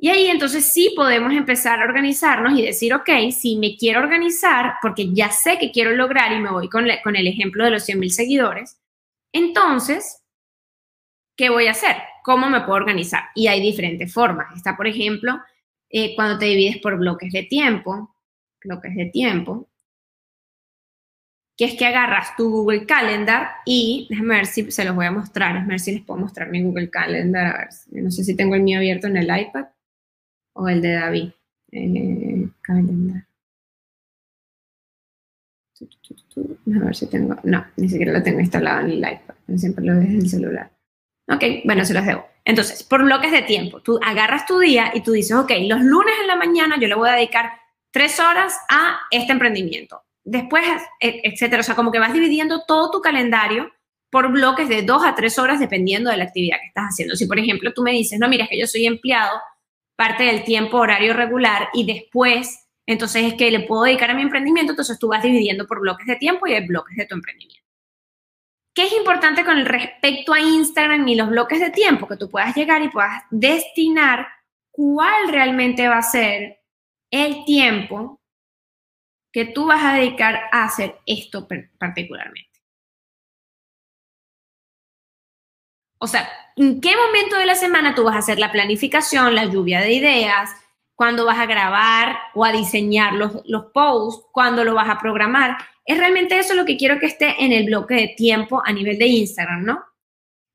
Y 0.04 0.10
ahí 0.10 0.26
entonces 0.26 0.66
sí 0.66 0.92
podemos 0.94 1.32
empezar 1.32 1.80
a 1.80 1.86
organizarnos 1.86 2.58
y 2.58 2.60
decir, 2.60 2.92
ok, 2.92 3.08
si 3.32 3.56
me 3.56 3.74
quiero 3.74 4.00
organizar, 4.00 4.74
porque 4.82 5.10
ya 5.14 5.30
sé 5.30 5.56
que 5.58 5.72
quiero 5.72 5.92
lograr 5.92 6.30
y 6.32 6.40
me 6.40 6.50
voy 6.50 6.68
con, 6.68 6.84
con 7.02 7.16
el 7.16 7.26
ejemplo 7.26 7.64
de 7.64 7.70
los 7.70 7.84
100 7.84 7.98
mil 8.00 8.10
seguidores, 8.10 8.78
entonces, 9.32 10.22
¿qué 11.34 11.48
voy 11.48 11.68
a 11.68 11.70
hacer? 11.70 11.96
¿Cómo 12.22 12.50
me 12.50 12.60
puedo 12.60 12.74
organizar? 12.74 13.30
Y 13.34 13.46
hay 13.46 13.62
diferentes 13.62 14.12
formas. 14.12 14.54
Está, 14.54 14.76
por 14.76 14.86
ejemplo, 14.86 15.40
eh, 15.88 16.14
cuando 16.14 16.38
te 16.38 16.44
divides 16.44 16.82
por 16.82 16.98
bloques 16.98 17.32
de 17.32 17.44
tiempo, 17.44 18.14
bloques 18.62 18.94
de 18.94 19.06
tiempo, 19.06 19.70
que 21.56 21.64
es 21.64 21.76
que 21.76 21.86
agarras 21.86 22.36
tu 22.36 22.50
Google 22.50 22.84
Calendar 22.84 23.52
y, 23.64 24.06
déjame 24.10 24.34
ver 24.34 24.46
se 24.48 24.84
los 24.84 24.94
voy 24.94 25.06
a 25.06 25.10
mostrar, 25.12 25.56
a 25.56 25.64
ver 25.64 25.80
les 25.80 26.02
puedo 26.02 26.20
mostrar 26.20 26.50
mi 26.50 26.60
Google 26.60 26.90
Calendar, 26.90 27.46
a 27.46 27.58
ver, 27.60 27.68
no 28.02 28.10
sé 28.10 28.22
si 28.22 28.36
tengo 28.36 28.54
el 28.54 28.62
mío 28.62 28.76
abierto 28.76 29.06
en 29.06 29.16
el 29.16 29.34
iPad 29.34 29.64
o 30.54 30.68
el 30.68 30.82
de 30.82 30.92
David. 30.92 31.30
Eh, 31.72 32.48
calendar. 32.60 33.26
A 36.80 36.84
ver 36.84 36.96
si 36.96 37.06
tengo, 37.08 37.36
no, 37.42 37.66
ni 37.76 37.88
siquiera 37.88 38.12
lo 38.12 38.22
tengo 38.22 38.40
instalado 38.40 38.80
en 38.80 38.92
el 38.92 38.98
iPad, 38.98 39.34
siempre 39.56 39.84
lo 39.84 39.94
dejo 39.94 40.10
en 40.12 40.16
el 40.16 40.28
celular. 40.28 40.70
Ok, 41.28 41.42
bueno, 41.64 41.84
se 41.84 41.94
los 41.94 42.06
debo. 42.06 42.26
Entonces, 42.44 42.82
por 42.82 43.02
bloques 43.02 43.32
de 43.32 43.42
tiempo, 43.42 43.80
tú 43.80 43.98
agarras 44.02 44.46
tu 44.46 44.58
día 44.58 44.92
y 44.94 45.02
tú 45.02 45.12
dices, 45.12 45.36
ok, 45.36 45.50
los 45.66 45.80
lunes 45.80 46.14
en 46.20 46.26
la 46.26 46.36
mañana 46.36 46.78
yo 46.80 46.86
le 46.86 46.94
voy 46.94 47.08
a 47.08 47.14
dedicar 47.14 47.52
tres 47.90 48.20
horas 48.20 48.54
a 48.70 49.00
este 49.10 49.32
emprendimiento 49.32 50.02
después, 50.24 50.64
e, 51.00 51.20
etcétera. 51.24 51.60
O 51.60 51.64
sea, 51.64 51.74
como 51.74 51.92
que 51.92 51.98
vas 51.98 52.12
dividiendo 52.12 52.64
todo 52.66 52.90
tu 52.90 53.00
calendario 53.00 53.70
por 54.10 54.30
bloques 54.30 54.68
de 54.68 54.82
dos 54.82 55.04
a 55.04 55.14
tres 55.14 55.38
horas 55.38 55.60
dependiendo 55.60 56.10
de 56.10 56.16
la 56.16 56.24
actividad 56.24 56.58
que 56.60 56.68
estás 56.68 56.86
haciendo. 56.90 57.16
Si, 57.16 57.26
por 57.26 57.38
ejemplo, 57.38 57.72
tú 57.72 57.82
me 57.82 57.92
dices, 57.92 58.18
no, 58.18 58.28
mira, 58.28 58.44
es 58.44 58.50
que 58.50 58.58
yo 58.58 58.66
soy 58.66 58.86
empleado 58.86 59.40
parte 59.96 60.24
del 60.24 60.44
tiempo 60.44 60.78
horario 60.78 61.14
regular 61.14 61.68
y 61.72 61.86
después, 61.86 62.68
entonces 62.86 63.24
es 63.24 63.34
que 63.34 63.50
le 63.50 63.60
puedo 63.60 63.84
dedicar 63.84 64.10
a 64.10 64.14
mi 64.14 64.22
emprendimiento, 64.22 64.72
entonces 64.72 64.98
tú 64.98 65.08
vas 65.08 65.22
dividiendo 65.22 65.66
por 65.66 65.80
bloques 65.80 66.06
de 66.06 66.16
tiempo 66.16 66.46
y 66.46 66.54
hay 66.54 66.66
bloques 66.66 66.96
de 66.96 67.06
tu 67.06 67.14
emprendimiento. 67.14 67.64
¿Qué 68.74 68.86
es 68.86 68.92
importante 68.92 69.44
con 69.44 69.64
respecto 69.64 70.32
a 70.32 70.40
Instagram 70.40 71.06
y 71.06 71.14
los 71.14 71.28
bloques 71.28 71.60
de 71.60 71.70
tiempo? 71.70 72.08
Que 72.08 72.16
tú 72.16 72.28
puedas 72.28 72.56
llegar 72.56 72.82
y 72.82 72.88
puedas 72.88 73.22
destinar 73.30 74.26
cuál 74.72 75.28
realmente 75.28 75.86
va 75.86 75.98
a 75.98 76.02
ser 76.02 76.60
el 77.12 77.44
tiempo 77.44 78.20
que 79.32 79.44
tú 79.44 79.66
vas 79.66 79.84
a 79.84 79.94
dedicar 79.94 80.48
a 80.50 80.64
hacer 80.64 80.98
esto 81.06 81.46
particularmente. 81.78 82.60
O 85.98 86.06
sea, 86.08 86.28
¿en 86.56 86.80
qué 86.80 86.94
momento 86.96 87.36
de 87.36 87.46
la 87.46 87.54
semana 87.54 87.94
tú 87.94 88.04
vas 88.04 88.16
a 88.16 88.18
hacer 88.18 88.38
la 88.38 88.52
planificación, 88.52 89.34
la 89.34 89.46
lluvia 89.46 89.80
de 89.80 89.92
ideas? 89.92 90.50
¿Cuándo 90.94 91.24
vas 91.24 91.38
a 91.38 91.46
grabar 91.46 92.16
o 92.34 92.44
a 92.44 92.52
diseñar 92.52 93.14
los, 93.14 93.42
los 93.46 93.66
posts? 93.72 94.26
¿Cuándo 94.32 94.64
lo 94.64 94.74
vas 94.74 94.88
a 94.88 94.98
programar? 94.98 95.56
Es 95.84 95.98
realmente 95.98 96.38
eso 96.38 96.54
lo 96.54 96.64
que 96.64 96.76
quiero 96.76 96.98
que 96.98 97.06
esté 97.06 97.44
en 97.44 97.52
el 97.52 97.66
bloque 97.66 97.94
de 97.94 98.14
tiempo 98.16 98.62
a 98.64 98.72
nivel 98.72 98.98
de 98.98 99.06
Instagram, 99.06 99.64
¿no? 99.64 99.84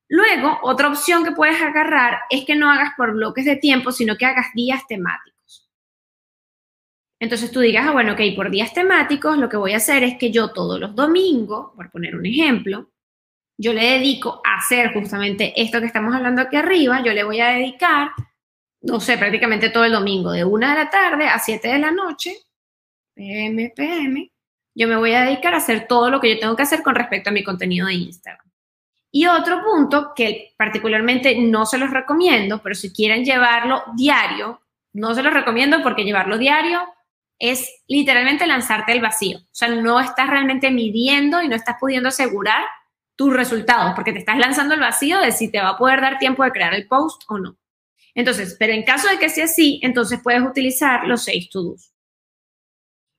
Luego, 0.08 0.58
otra 0.63 0.88
opción 0.88 1.24
que 1.24 1.34
puedes 1.34 1.62
agarrar 1.62 2.22
es 2.32 2.44
que 2.46 2.56
no 2.56 2.72
hagas 2.72 2.94
por 2.98 3.13
bloques 3.13 3.46
de 3.46 3.58
tiempo, 3.58 3.91
sino 3.91 4.15
que 4.15 4.25
hagas 4.25 4.48
días 4.56 4.82
temáticos. 4.88 5.70
Entonces 7.20 7.51
tú 7.51 7.60
digas, 7.60 7.86
ah, 7.88 7.91
bueno, 7.91 8.13
ok, 8.13 8.22
por 8.36 8.50
días 8.50 8.74
temáticos 8.74 9.38
lo 9.38 9.50
que 9.50 9.58
voy 9.58 9.74
a 9.74 9.77
hacer 9.77 10.03
es 10.03 10.18
que 10.18 10.32
yo 10.32 10.51
todos 10.51 10.79
los 10.79 10.96
domingos, 10.96 11.75
por 11.75 11.91
poner 11.91 12.15
un 12.15 12.25
ejemplo, 12.25 12.89
yo 13.60 13.74
le 13.74 13.84
dedico 13.84 14.42
a 14.46 14.56
hacer 14.56 14.94
justamente 14.94 15.54
esto 15.62 15.82
que 15.82 15.88
estamos 15.88 16.16
hablando 16.16 16.42
aquí 16.42 16.56
arriba, 16.56 17.04
yo 17.04 17.12
le 17.12 17.25
voy 17.25 17.42
a 17.42 17.50
dedicar, 17.50 18.12
no 18.82 19.01
sé, 19.01 19.18
prácticamente 19.18 19.70
todo 19.70 19.84
el 19.84 19.92
domingo, 19.92 20.32
de 20.32 20.46
una 20.46 20.72
de 20.72 20.86
la 20.86 20.89
tarde 20.89 21.28
a 21.28 21.38
7 21.38 21.68
de 21.68 21.78
la 21.78 21.92
noche, 21.92 22.38
PM, 23.13 23.74
PM, 23.75 24.32
yo 24.74 24.88
me 24.88 24.96
voy 24.96 25.12
a 25.12 25.25
dedicar 25.25 25.54
a 25.54 25.58
hacer 25.58 25.88
todo 25.88 26.10
lo 26.10 26.22
que 26.22 26.34
yo 26.34 26.39
tengo 26.39 26.56
que 26.56 26.63
hacer 26.63 26.82
con 26.82 26.96
respecto 26.96 27.32
a 27.32 27.34
mi 27.34 27.44
contenido 27.44 27.88
de 27.88 27.96
Instagram. 27.96 28.50
Y 29.12 29.25
otro 29.25 29.62
punto 29.62 30.13
que 30.16 30.54
particularmente 30.58 31.36
no 31.38 31.66
se 31.66 31.78
los 31.78 31.92
recomiendo, 31.92 32.62
pero 32.63 32.75
si 32.75 32.94
quieren 32.94 33.25
llevarlo 33.25 33.84
diario, 33.98 34.62
no 34.94 35.13
se 35.16 35.22
los 35.22 35.34
recomiendo 35.34 35.84
porque 35.84 36.06
llevarlo 36.06 36.38
diario 36.38 36.80
es 37.38 37.84
literalmente 37.88 38.48
lanzarte 38.48 38.94
el 38.94 39.01
vacío. 39.01 39.39
O 39.39 39.50
sea, 39.51 39.68
no 39.68 40.00
estás 40.00 40.30
realmente 40.30 40.72
midiendo 40.72 41.42
y 41.42 41.50
no 41.50 41.56
estás 41.58 41.75
pudiendo 41.78 42.08
asegurar 42.08 42.63
tus 43.20 43.34
resultados, 43.34 43.92
porque 43.96 44.14
te 44.14 44.20
estás 44.20 44.38
lanzando 44.38 44.76
el 44.76 44.80
vacío 44.80 45.20
de 45.20 45.34
si 45.34 45.52
te 45.52 45.60
va 45.60 45.72
a 45.72 45.78
poder 45.78 46.00
dar 46.00 46.20
tiempo 46.20 46.42
de 46.42 46.54
crear 46.54 46.74
el 46.74 46.88
post 46.88 47.24
o 47.28 47.38
no. 47.38 47.58
Entonces, 48.16 48.56
pero 48.58 48.72
en 48.72 48.84
caso 48.84 49.10
de 49.10 49.20
que 49.20 49.28
sea 49.28 49.44
así, 49.44 49.78
entonces 49.84 50.22
puedes 50.24 50.42
utilizar 50.42 51.06
los 51.06 51.26
seis 51.26 51.50
to-dos. 51.50 51.92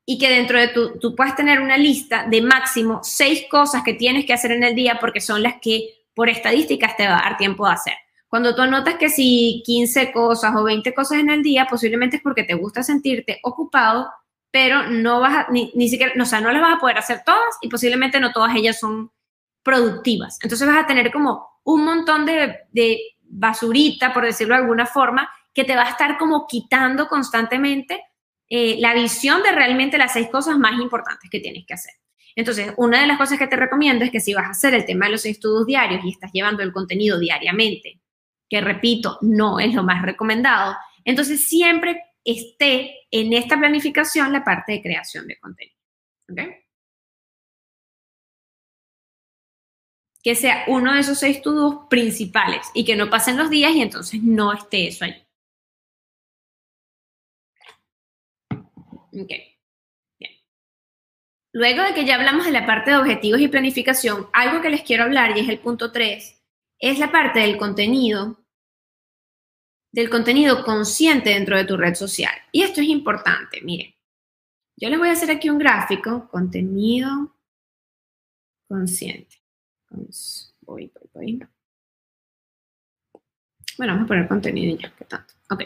Y 0.07 0.19
que 0.19 0.31
dentro 0.31 0.59
de 0.59 0.69
tu, 0.69 0.99
tú 0.99 1.15
puedas 1.15 1.37
tener 1.37 1.61
una 1.61 1.77
lista 1.77 2.27
de 2.27 2.41
máximo 2.41 3.01
seis 3.03 3.45
cosas 3.51 3.83
que 3.83 3.93
tienes 3.93 4.25
que 4.25 4.33
hacer 4.33 4.53
en 4.53 4.65
el 4.65 4.75
día 4.75 4.97
porque 4.99 5.21
son 5.21 5.43
las 5.43 5.57
que 5.61 6.07
por 6.15 6.31
estadísticas 6.31 6.97
te 6.97 7.07
va 7.07 7.19
a 7.19 7.23
dar 7.29 7.37
tiempo 7.37 7.67
de 7.67 7.75
hacer. 7.75 7.95
Cuando 8.27 8.55
tú 8.55 8.63
anotas 8.63 8.95
que 8.95 9.11
si 9.11 9.63
15 9.67 10.13
cosas 10.13 10.57
o 10.57 10.65
20 10.65 10.95
cosas 10.95 11.19
en 11.19 11.29
el 11.29 11.43
día, 11.43 11.67
posiblemente 11.69 12.17
es 12.17 12.23
porque 12.23 12.45
te 12.45 12.55
gusta 12.55 12.83
sentirte 12.83 13.39
ocupado, 13.43 14.11
pero 14.51 14.89
no 14.89 15.21
vas 15.21 15.47
a, 15.47 15.51
ni, 15.51 15.91
siquiera, 15.91 16.15
o 16.19 16.25
sea, 16.25 16.41
no 16.41 16.51
las 16.53 16.63
vas 16.63 16.77
a 16.79 16.81
poder 16.81 16.97
hacer 16.97 17.21
todas 17.23 17.59
y 17.61 17.69
posiblemente 17.69 18.19
no 18.19 18.33
todas 18.33 18.57
ellas 18.57 18.81
son 18.81 19.13
productivas. 19.63 20.39
Entonces 20.43 20.67
vas 20.67 20.85
a 20.85 20.87
tener 20.87 21.11
como 21.11 21.47
un 21.65 21.85
montón 21.85 22.27
de, 22.27 22.61
de 22.73 23.01
basurita, 23.23 24.13
por 24.13 24.25
decirlo 24.25 24.55
de 24.55 24.63
alguna 24.63 24.87
forma, 24.87 25.31
que 25.53 25.65
te 25.65 25.77
va 25.77 25.83
a 25.83 25.91
estar 25.91 26.19
como 26.19 26.47
quitando 26.47 27.09
constantemente 27.09 28.03
eh, 28.49 28.77
la 28.81 28.95
visión 28.95 29.43
de 29.43 29.53
realmente 29.53 29.99
las 29.99 30.13
seis 30.13 30.29
cosas 30.29 30.59
más 30.59 30.73
importantes 30.81 31.31
que 31.31 31.41
tienes 31.41 31.65
que 31.67 31.75
hacer. 31.75 31.95
Entonces, 32.37 32.73
una 32.77 33.01
de 33.01 33.07
las 33.07 33.19
cosas 33.19 33.39
que 33.39 33.47
te 33.47 33.57
recomiendo 33.57 34.05
es 34.05 34.11
que 34.11 34.21
si 34.21 34.35
vas 34.35 34.47
a 34.47 34.51
hacer 34.51 34.75
el 34.75 34.85
tema 34.85 35.07
de 35.07 35.13
los 35.13 35.27
estudios 35.27 35.67
diarios 35.67 36.05
y 36.05 36.11
estás 36.11 36.31
llevando 36.33 36.63
el 36.63 36.73
contenido 36.73 37.19
diariamente 37.19 38.01
que 38.51 38.61
repito, 38.61 39.17
no 39.23 39.61
es 39.61 39.73
lo 39.73 39.85
más 39.85 40.03
recomendado, 40.03 40.77
entonces 41.05 41.45
siempre 41.45 42.03
esté 42.25 43.07
en 43.11 43.33
esta 43.33 43.57
planificación 43.57 44.33
la 44.33 44.45
parte 44.45 44.73
de 44.73 44.83
creación 44.83 45.29
de 45.29 45.39
contenido. 45.39 45.77
Que 50.23 50.35
sea 50.35 50.65
uno 50.67 50.93
de 50.93 51.01
esos 51.01 51.19
seis 51.19 51.39
estudios 51.39 51.87
principales 51.89 52.67
y 52.75 52.85
que 52.85 52.97
no 52.97 53.09
pasen 53.09 53.39
los 53.39 53.49
días 53.49 53.73
y 53.73 53.83
entonces 53.83 54.23
no 54.23 54.53
esté 54.53 54.89
eso 54.89 55.05
ahí. 55.05 55.27
Ok. 59.13 59.31
Bien. 60.19 60.33
Luego 61.53 61.83
de 61.83 61.95
que 61.95 62.05
ya 62.05 62.17
hablamos 62.17 62.45
de 62.45 62.53
la 62.53 62.67
parte 62.67 62.91
de 62.91 62.99
objetivos 62.99 63.41
y 63.41 63.49
planificación, 63.49 64.29
algo 64.33 64.61
que 64.61 64.71
les 64.71 64.83
quiero 64.83 65.05
hablar 65.05 65.37
y 65.37 65.41
es 65.41 65.49
el 65.49 65.59
punto 65.59 65.91
3, 65.91 66.43
es 66.79 66.99
la 66.99 67.11
parte 67.11 67.41
del 67.41 67.57
contenido, 67.57 68.45
del 69.93 70.09
contenido 70.11 70.65
consciente 70.65 71.31
dentro 71.31 71.57
de 71.57 71.65
tu 71.65 71.77
red 71.77 71.95
social. 71.95 72.35
Y 72.53 72.63
esto 72.63 72.81
es 72.81 72.89
importante, 72.89 73.61
miren. 73.63 73.95
Yo 74.77 74.89
les 74.89 74.99
voy 74.99 75.09
a 75.09 75.13
hacer 75.13 75.31
aquí 75.31 75.51
un 75.51 75.59
gráfico, 75.59 76.29
contenido 76.31 77.37
consciente. 78.67 79.40
Voy, 79.91 80.91
voy, 80.93 80.93
voy. 81.13 81.41
Bueno, 83.77 83.95
vamos 83.95 84.05
a 84.05 84.09
poner 84.09 84.29
contenido 84.29 84.79
ya, 84.79 84.93
¿qué 84.97 85.05
tanto? 85.05 85.35
Ok. 85.51 85.65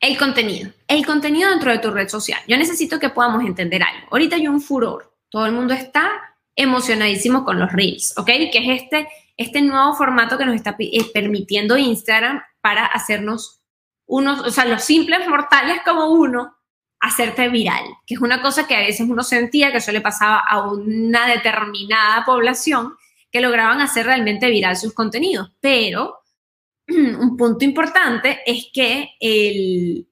El 0.00 0.16
contenido. 0.16 0.70
El 0.86 1.04
contenido 1.04 1.50
dentro 1.50 1.70
de 1.70 1.78
tu 1.78 1.90
red 1.90 2.08
social. 2.08 2.40
Yo 2.46 2.56
necesito 2.56 2.98
que 2.98 3.10
podamos 3.10 3.44
entender 3.44 3.82
algo. 3.82 4.08
Ahorita 4.10 4.36
hay 4.36 4.48
un 4.48 4.60
furor. 4.60 5.14
Todo 5.28 5.46
el 5.46 5.52
mundo 5.52 5.74
está 5.74 6.10
emocionadísimo 6.54 7.44
con 7.44 7.58
los 7.58 7.72
reels, 7.72 8.14
¿ok? 8.16 8.26
Que 8.26 8.50
es 8.54 8.82
este, 8.82 9.08
este 9.36 9.62
nuevo 9.62 9.94
formato 9.94 10.38
que 10.38 10.46
nos 10.46 10.54
está 10.54 10.76
eh, 10.78 11.04
permitiendo 11.12 11.76
Instagram 11.76 12.42
para 12.60 12.86
hacernos 12.86 13.60
unos, 14.06 14.40
o 14.40 14.50
sea, 14.50 14.64
los 14.64 14.82
simples 14.82 15.28
mortales 15.28 15.78
como 15.84 16.06
uno, 16.06 16.56
hacerte 17.00 17.48
viral, 17.48 17.84
que 18.06 18.14
es 18.14 18.20
una 18.20 18.42
cosa 18.42 18.66
que 18.66 18.74
a 18.74 18.80
veces 18.80 19.08
uno 19.08 19.22
sentía 19.22 19.70
que 19.70 19.78
eso 19.78 19.92
le 19.92 20.00
pasaba 20.00 20.40
a 20.40 20.62
una 20.66 21.28
determinada 21.28 22.24
población 22.24 22.96
que 23.30 23.40
lograban 23.40 23.80
hacer 23.80 24.06
realmente 24.06 24.50
viral 24.50 24.76
sus 24.76 24.94
contenidos. 24.94 25.52
Pero 25.60 26.18
un 26.88 27.36
punto 27.36 27.64
importante 27.64 28.40
es 28.46 28.68
que 28.72 29.10
el, 29.20 30.08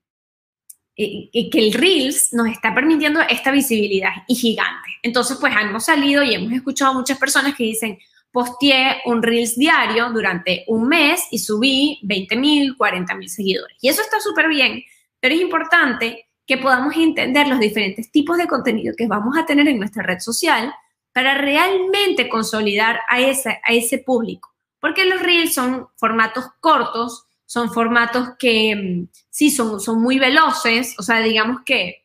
eh, 0.96 1.50
que 1.50 1.58
el 1.58 1.72
Reels 1.72 2.32
nos 2.32 2.48
está 2.48 2.74
permitiendo 2.74 3.20
esta 3.28 3.50
visibilidad 3.50 4.12
y 4.26 4.34
gigante. 4.34 4.88
Entonces, 5.02 5.36
pues 5.40 5.54
hemos 5.60 5.84
salido 5.84 6.22
y 6.22 6.34
hemos 6.34 6.52
escuchado 6.52 6.94
muchas 6.94 7.18
personas 7.18 7.54
que 7.54 7.64
dicen, 7.64 7.98
posteé 8.32 9.02
un 9.06 9.22
Reels 9.22 9.56
diario 9.56 10.10
durante 10.10 10.64
un 10.68 10.88
mes 10.88 11.22
y 11.30 11.38
subí 11.38 12.00
20 12.02 12.36
mil, 12.36 12.76
40 12.76 13.14
mil 13.14 13.30
seguidores. 13.30 13.76
Y 13.80 13.88
eso 13.88 14.02
está 14.02 14.20
súper 14.20 14.48
bien, 14.48 14.82
pero 15.20 15.34
es 15.34 15.40
importante 15.40 16.26
que 16.46 16.58
podamos 16.58 16.94
entender 16.96 17.48
los 17.48 17.58
diferentes 17.58 18.10
tipos 18.10 18.38
de 18.38 18.46
contenido 18.46 18.94
que 18.96 19.06
vamos 19.06 19.36
a 19.36 19.44
tener 19.44 19.66
en 19.68 19.78
nuestra 19.78 20.02
red 20.02 20.20
social 20.20 20.72
para 21.16 21.32
realmente 21.32 22.28
consolidar 22.28 23.00
a 23.08 23.22
ese, 23.22 23.58
a 23.64 23.72
ese 23.72 23.96
público. 23.96 24.54
Porque 24.78 25.06
los 25.06 25.22
reels 25.22 25.54
son 25.54 25.88
formatos 25.96 26.44
cortos, 26.60 27.24
son 27.46 27.72
formatos 27.72 28.32
que 28.38 28.76
mm, 28.76 29.08
sí 29.30 29.50
son, 29.50 29.80
son 29.80 30.02
muy 30.02 30.18
veloces, 30.18 30.94
o 30.98 31.02
sea, 31.02 31.20
digamos 31.20 31.62
que 31.64 32.04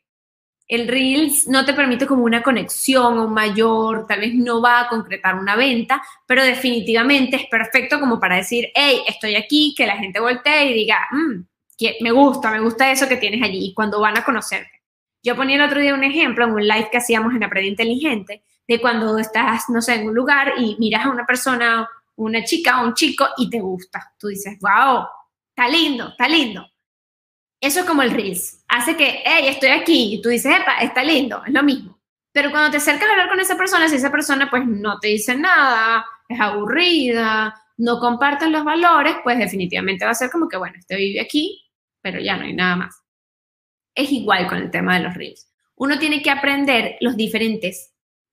el 0.66 0.88
Reels 0.88 1.46
no 1.50 1.66
te 1.66 1.74
permite 1.74 2.08
como 2.08 2.24
una 2.24 2.42
conexión 2.42 3.20
o 3.20 3.28
mayor, 3.28 4.08
tal 4.08 4.22
vez 4.22 4.34
no 4.34 4.62
va 4.62 4.80
a 4.80 4.88
concretar 4.88 5.36
una 5.36 5.58
venta, 5.58 6.02
pero 6.26 6.46
definitivamente 6.46 7.36
es 7.36 7.48
perfecto 7.48 8.00
como 8.00 8.18
para 8.18 8.38
decir, 8.38 8.70
hey, 8.74 9.02
estoy 9.06 9.36
aquí, 9.36 9.76
que 9.76 9.88
la 9.88 9.98
gente 9.98 10.22
voltee 10.22 10.68
y 10.68 10.74
diga, 10.74 11.06
mm, 11.12 12.00
me 12.00 12.12
gusta, 12.12 12.50
me 12.50 12.62
gusta 12.62 12.90
eso 12.90 13.10
que 13.10 13.18
tienes 13.18 13.44
allí, 13.44 13.74
cuando 13.74 14.00
van 14.00 14.18
a 14.18 14.24
conocerte. 14.24 14.84
Yo 15.22 15.36
ponía 15.36 15.58
el 15.58 15.64
otro 15.64 15.82
día 15.82 15.94
un 15.94 16.06
ejemplo 16.06 16.46
en 16.46 16.52
un 16.52 16.66
live 16.66 16.88
que 16.90 16.98
hacíamos 16.98 17.36
en 17.36 17.44
Aprende 17.44 17.68
Inteligente, 17.68 18.44
de 18.68 18.80
cuando 18.80 19.18
estás, 19.18 19.70
no 19.70 19.82
sé, 19.82 19.96
en 19.96 20.08
un 20.08 20.16
lugar 20.16 20.54
y 20.58 20.76
miras 20.80 21.06
a 21.06 21.10
una 21.10 21.26
persona 21.26 21.88
una 22.16 22.44
chica 22.44 22.82
o 22.82 22.88
un 22.88 22.94
chico 22.94 23.28
y 23.38 23.50
te 23.50 23.60
gusta. 23.60 24.14
Tú 24.18 24.28
dices, 24.28 24.58
wow, 24.60 25.06
está 25.50 25.68
lindo, 25.68 26.10
está 26.10 26.28
lindo. 26.28 26.68
Eso 27.60 27.82
es 27.82 27.86
como 27.86 28.02
el 28.02 28.12
Reels. 28.12 28.64
Hace 28.68 28.96
que, 28.96 29.22
hey, 29.24 29.46
estoy 29.48 29.70
aquí. 29.70 30.16
Y 30.16 30.22
tú 30.22 30.30
dices, 30.30 30.54
epa, 30.56 30.78
está 30.82 31.04
lindo, 31.04 31.44
es 31.46 31.54
lo 31.54 31.64
mismo. 31.64 32.00
Pero 32.32 32.50
cuando 32.52 32.72
te 32.72 32.78
acercas 32.78 33.08
a 33.08 33.12
hablar 33.12 33.30
con 33.30 33.40
esa 33.40 33.58
persona, 33.58 33.90
si 33.90 33.96
esa 33.96 34.12
persona 34.12 34.50
pues 34.50 34.66
no 34.66 35.00
te 35.00 35.10
dice 35.10 35.36
nada, 35.36 36.06
es 36.28 36.40
aburrida, 36.40 37.54
no 37.78 38.00
comparten 38.00 38.52
los 38.52 38.64
valores, 38.64 39.16
pues 39.24 39.38
definitivamente 39.38 40.06
va 40.06 40.12
a 40.12 40.16
ser 40.16 40.32
como 40.32 40.48
que, 40.48 40.58
bueno, 40.58 40.76
este 40.80 40.96
vive 40.96 41.20
aquí, 41.20 41.62
pero 42.02 42.20
ya 42.20 42.38
no 42.38 42.46
hay 42.46 42.54
nada 42.54 42.78
más. 42.78 43.04
Es 43.94 44.12
igual 44.12 44.48
con 44.48 44.60
el 44.60 44.72
tema 44.72 44.98
de 44.98 45.04
los 45.04 45.14
Reels. 45.14 45.52
Uno 45.76 46.00
tiene 46.00 46.22
que 46.22 46.30
aprender 46.30 46.96
los 47.02 47.18
diferentes 47.18 47.91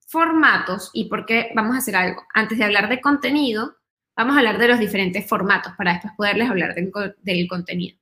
formatos 0.08 0.90
y 0.92 1.04
por 1.08 1.26
qué 1.26 1.50
vamos 1.54 1.74
a 1.74 1.78
hacer 1.78 1.94
algo. 1.94 2.26
Antes 2.34 2.58
de 2.58 2.64
hablar 2.64 2.88
de 2.88 3.00
contenido, 3.00 3.76
vamos 4.16 4.34
a 4.34 4.38
hablar 4.38 4.58
de 4.58 4.68
los 4.68 4.78
diferentes 4.78 5.26
formatos 5.28 5.74
para 5.76 5.92
después 5.92 6.14
poderles 6.16 6.50
hablar 6.50 6.74
del, 6.74 7.48
contenido. 7.48 7.98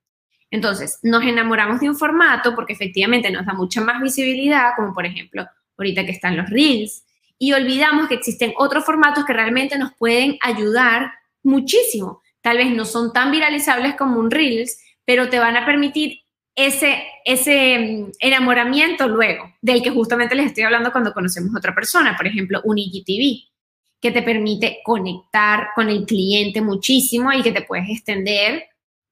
Entonces, 0.51 1.01
nos 1.03 1.25
enamoramos 1.25 1.81
de 1.81 1.91
un 1.91 1.97
formato 1.97 2.55
porque 2.55 2.73
efectivamente 2.73 3.31
nos 3.31 3.45
da 3.45 3.53
mucha 3.53 3.81
más 3.81 4.01
visibilidad, 4.01 4.71
como 4.77 4.95
por 4.95 5.05
ejemplo, 5.05 5.47
ahorita 5.77 6.07
que 6.07 6.13
están 6.13 6.37
los 6.37 6.49
reels, 6.49 7.05
y 7.39 7.53
olvidamos 7.53 8.09
que 8.09 8.15
existen 8.15 8.55
otros 8.57 8.85
formatos 8.85 9.25
que 9.25 9.33
realmente 9.33 9.77
nos 9.77 9.93
pueden 9.95 10.39
ayudar 10.41 11.13
muchísimo. 11.43 12.23
Tal 12.41 12.59
vez 12.59 12.71
no 12.71 12.85
son 12.85 13.13
tan 13.13 13.31
viralizables 13.31 13.97
como 13.97 14.21
un 14.21 14.31
reels, 14.31 14.79
pero 15.05 15.29
te 15.29 15.39
van 15.39 15.57
a 15.57 15.67
permitir 15.67 16.21
ese, 16.57 17.05
ese 17.25 17.79
mm, 17.79 18.13
enamoramiento 18.19 19.07
luego, 19.07 19.55
del 19.61 19.83
que 19.83 19.91
justamente 19.91 20.35
les 20.35 20.47
estoy 20.47 20.65
hablando 20.65 20.91
cuando 20.91 21.13
conocemos 21.13 21.55
a 21.55 21.59
otra 21.59 21.75
persona, 21.75 22.17
por 22.17 22.27
ejemplo, 22.27 22.61
un 22.65 22.79
IGTV, 22.79 23.53
que 24.01 24.11
te 24.11 24.23
permite 24.23 24.81
conectar 24.83 25.69
con 25.75 25.89
el 25.89 26.05
cliente 26.05 26.61
muchísimo 26.61 27.33
y 27.33 27.43
que 27.43 27.53
te 27.53 27.63
puedes 27.63 27.89
extender 27.89 28.69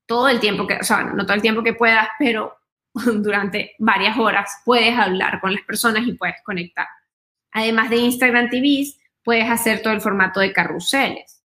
todo 0.06 0.28
el 0.28 0.40
tiempo 0.40 0.66
que, 0.66 0.74
o 0.76 0.82
sea, 0.82 1.04
no 1.04 1.24
todo 1.24 1.34
el 1.34 1.42
tiempo 1.42 1.62
que 1.62 1.74
puedas, 1.74 2.08
pero 2.18 2.56
durante 2.94 3.74
varias 3.78 4.18
horas 4.18 4.62
puedes 4.64 4.96
hablar 4.96 5.40
con 5.40 5.52
las 5.52 5.62
personas 5.64 6.06
y 6.06 6.12
puedes 6.12 6.36
conectar. 6.44 6.86
Además 7.52 7.90
de 7.90 7.96
Instagram 7.96 8.50
TVs, 8.50 8.98
puedes 9.22 9.48
hacer 9.48 9.82
todo 9.82 9.92
el 9.92 10.00
formato 10.00 10.40
de 10.40 10.52
carruseles. 10.52 11.42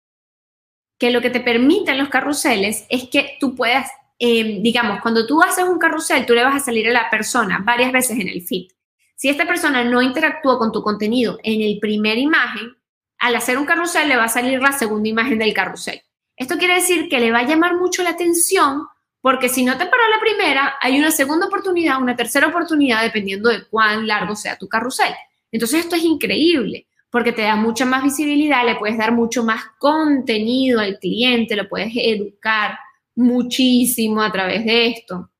Que 0.98 1.11
lo 1.11 1.20
que 1.20 1.30
te 1.30 1.40
permiten 1.40 1.98
los 1.98 2.08
carruseles 2.08 2.87
es 2.88 3.08
que 3.08 3.37
tú 3.38 3.54
puedas 3.54 3.88
Em, 4.18 4.62
digamos, 4.62 5.00
cuando 5.00 5.26
tú 5.26 5.42
haces 5.42 5.64
un 5.64 5.78
carrusel, 5.78 6.26
tú 6.26 6.35
le 6.35 6.44
vas 6.44 6.57
a 6.57 6.64
salir 6.64 6.88
a 6.88 6.92
la 6.92 7.11
persona 7.11 7.62
varias 7.64 7.92
veces 7.92 8.18
en 8.18 8.28
el 8.28 8.42
feed. 8.42 8.68
Si 9.14 9.28
esta 9.28 9.46
persona 9.46 9.85
no 9.85 10.02
interactuó 10.02 10.59
con 10.59 10.72
tu 10.72 10.83
contenido 10.83 11.38
en 11.42 11.61
el 11.61 11.78
primer 11.81 12.18
imagen, 12.18 12.76
al 13.18 13.37
hacer 13.37 13.59
un 13.59 13.64
carrusel 13.64 14.09
le 14.09 14.16
va 14.16 14.24
a 14.24 14.28
salir 14.28 14.61
la 14.61 14.72
segunda 14.72 15.09
imagen 15.09 15.38
del 15.38 15.54
carrusel. 15.54 16.02
Esto 16.37 16.57
quiere 16.57 16.76
decir 16.76 17.09
que 17.09 17.18
le 17.18 17.33
va 17.33 17.40
a 17.40 17.46
llamar 17.46 17.76
mucho 17.76 18.02
la 18.02 18.11
atención 18.11 18.87
porque 19.20 19.48
si 19.48 19.64
no 19.64 19.76
te 19.76 19.87
paró 19.87 20.02
la 20.09 20.20
primera, 20.20 20.76
hay 20.81 20.98
una 20.98 21.11
segunda 21.11 21.46
oportunidad, 21.46 22.00
una 22.00 22.14
tercera 22.14 22.46
oportunidad, 22.46 23.02
dependiendo 23.02 23.50
de 23.50 23.66
cuán 23.66 24.07
largo 24.07 24.37
sea 24.37 24.57
tu 24.57 24.68
carrusel. 24.68 25.12
Entonces 25.50 25.81
esto 25.81 25.96
es 25.96 26.04
increíble 26.04 26.87
porque 27.11 27.33
te 27.33 27.42
da 27.42 27.57
mucha 27.57 27.85
más 27.85 28.02
visibilidad, 28.02 28.64
le 28.64 28.76
puedes 28.76 28.98
dar 28.98 29.12
mucho 29.12 29.42
más 29.42 29.62
contenido 29.78 30.78
al 30.78 30.98
cliente, 30.98 31.57
lo 31.57 31.68
puedes 31.68 31.92
educar, 31.96 32.78
muchísimo 33.18 34.22
a 34.22 34.31
través 34.31 34.64
de 34.64 34.87
esto, 34.87 35.31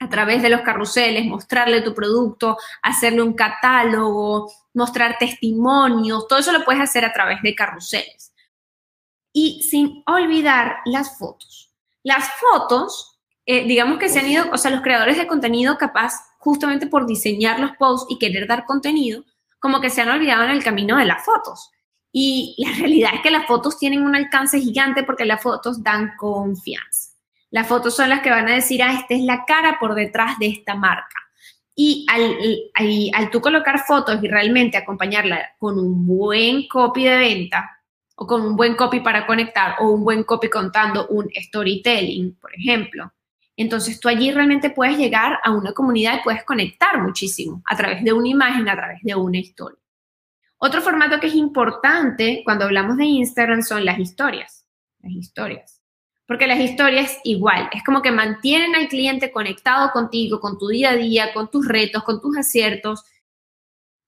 a 0.00 0.08
través 0.08 0.42
de 0.42 0.48
los 0.48 0.62
carruseles, 0.62 1.26
mostrarle 1.26 1.82
tu 1.82 1.94
producto, 1.94 2.56
hacerle 2.82 3.22
un 3.22 3.34
catálogo, 3.34 4.50
mostrar 4.72 5.18
testimonios, 5.18 6.26
todo 6.26 6.38
eso 6.38 6.52
lo 6.52 6.64
puedes 6.64 6.80
hacer 6.80 7.04
a 7.04 7.12
través 7.12 7.42
de 7.42 7.54
carruseles. 7.54 8.32
Y 9.32 9.62
sin 9.62 10.02
olvidar 10.06 10.78
las 10.86 11.18
fotos. 11.18 11.74
Las 12.02 12.30
fotos, 12.38 13.20
eh, 13.44 13.64
digamos 13.66 13.98
que 13.98 14.08
se 14.08 14.20
han 14.20 14.30
ido, 14.30 14.46
o 14.50 14.56
sea, 14.56 14.70
los 14.70 14.80
creadores 14.80 15.18
de 15.18 15.26
contenido 15.26 15.76
capaz, 15.76 16.14
justamente 16.38 16.86
por 16.86 17.06
diseñar 17.06 17.60
los 17.60 17.72
posts 17.72 18.06
y 18.08 18.18
querer 18.18 18.46
dar 18.46 18.64
contenido, 18.64 19.24
como 19.60 19.80
que 19.80 19.90
se 19.90 20.00
han 20.00 20.08
olvidado 20.08 20.44
en 20.44 20.50
el 20.50 20.64
camino 20.64 20.96
de 20.96 21.04
las 21.04 21.22
fotos. 21.24 21.70
Y 22.10 22.56
la 22.58 22.72
realidad 22.78 23.10
es 23.14 23.20
que 23.20 23.30
las 23.30 23.46
fotos 23.46 23.78
tienen 23.78 24.02
un 24.02 24.16
alcance 24.16 24.58
gigante 24.58 25.02
porque 25.02 25.26
las 25.26 25.42
fotos 25.42 25.82
dan 25.82 26.16
confianza. 26.16 27.17
Las 27.50 27.66
fotos 27.66 27.96
son 27.96 28.10
las 28.10 28.20
que 28.20 28.30
van 28.30 28.48
a 28.48 28.54
decir, 28.54 28.82
ah, 28.82 28.92
esta 28.92 29.14
es 29.14 29.22
la 29.22 29.44
cara 29.44 29.78
por 29.80 29.94
detrás 29.94 30.38
de 30.38 30.48
esta 30.48 30.74
marca. 30.74 31.16
Y 31.74 32.04
al, 32.10 32.36
al, 33.14 33.30
tú 33.30 33.40
colocar 33.40 33.84
fotos 33.86 34.22
y 34.22 34.28
realmente 34.28 34.76
acompañarla 34.76 35.50
con 35.58 35.78
un 35.78 36.06
buen 36.06 36.66
copy 36.68 37.04
de 37.04 37.16
venta, 37.16 37.70
o 38.16 38.26
con 38.26 38.42
un 38.42 38.56
buen 38.56 38.74
copy 38.74 39.00
para 39.00 39.26
conectar, 39.26 39.76
o 39.78 39.90
un 39.90 40.04
buen 40.04 40.24
copy 40.24 40.50
contando 40.50 41.06
un 41.08 41.30
storytelling, 41.34 42.36
por 42.40 42.52
ejemplo, 42.54 43.12
entonces 43.58 43.98
tú 43.98 44.08
allí 44.08 44.30
realmente 44.30 44.70
puedes 44.70 44.96
llegar 44.96 45.40
a 45.42 45.50
una 45.50 45.72
comunidad 45.72 46.20
y 46.20 46.22
puedes 46.22 46.44
conectar 46.44 47.02
muchísimo 47.02 47.60
a 47.66 47.76
través 47.76 48.04
de 48.04 48.12
una 48.12 48.28
imagen, 48.28 48.68
a 48.68 48.76
través 48.76 49.02
de 49.02 49.16
una 49.16 49.38
historia. 49.38 49.80
Otro 50.58 50.80
formato 50.80 51.18
que 51.18 51.26
es 51.26 51.34
importante 51.34 52.42
cuando 52.44 52.66
hablamos 52.66 52.96
de 52.96 53.06
Instagram 53.06 53.62
son 53.62 53.84
las 53.84 53.98
historias. 53.98 54.64
Las 55.00 55.12
historias. 55.12 55.77
Porque 56.28 56.46
las 56.46 56.60
historias 56.60 57.18
igual, 57.24 57.70
es 57.72 57.82
como 57.82 58.02
que 58.02 58.12
mantienen 58.12 58.74
al 58.74 58.88
cliente 58.88 59.32
conectado 59.32 59.90
contigo, 59.92 60.40
con 60.40 60.58
tu 60.58 60.68
día 60.68 60.90
a 60.90 60.96
día, 60.96 61.32
con 61.32 61.50
tus 61.50 61.66
retos, 61.66 62.04
con 62.04 62.20
tus 62.20 62.36
aciertos. 62.36 63.02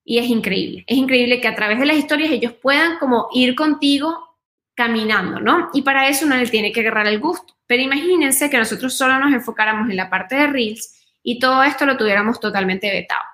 Y 0.04 0.18
es 0.18 0.26
increíble, 0.26 0.85
es 0.87 0.98
increíble 0.98 1.40
que 1.40 1.48
a 1.48 1.54
través 1.54 1.80
de 1.80 1.87
las 1.87 1.96
historias 1.96 2.30
ellos 2.30 2.52
puedan 2.52 2.98
como 2.98 3.28
ir 3.33 3.54
contigo 3.54 4.37
caminando, 4.74 5.40
¿no? 5.40 5.70
Y 5.72 5.80
para 5.80 6.09
eso 6.09 6.26
uno 6.26 6.37
le 6.37 6.46
tiene 6.46 6.72
que 6.72 6.80
agarrar 6.80 7.06
el 7.06 7.20
gusto. 7.20 7.54
Pero 7.66 7.83
imagínense 7.83 8.50
que 8.50 8.59
nosotros 8.59 8.92
solo 8.92 9.18
nos 9.18 9.33
enfocáramos 9.33 9.88
en 9.88 9.96
la 9.96 10.11
parte 10.11 10.37
de 10.37 10.46
Reels 10.46 10.94
y 11.22 11.38
todo 11.38 11.62
esto 11.62 11.87
lo 11.87 11.96
tuviéramos 11.96 12.38
totalmente 12.38 12.90
vetado. 12.90 13.24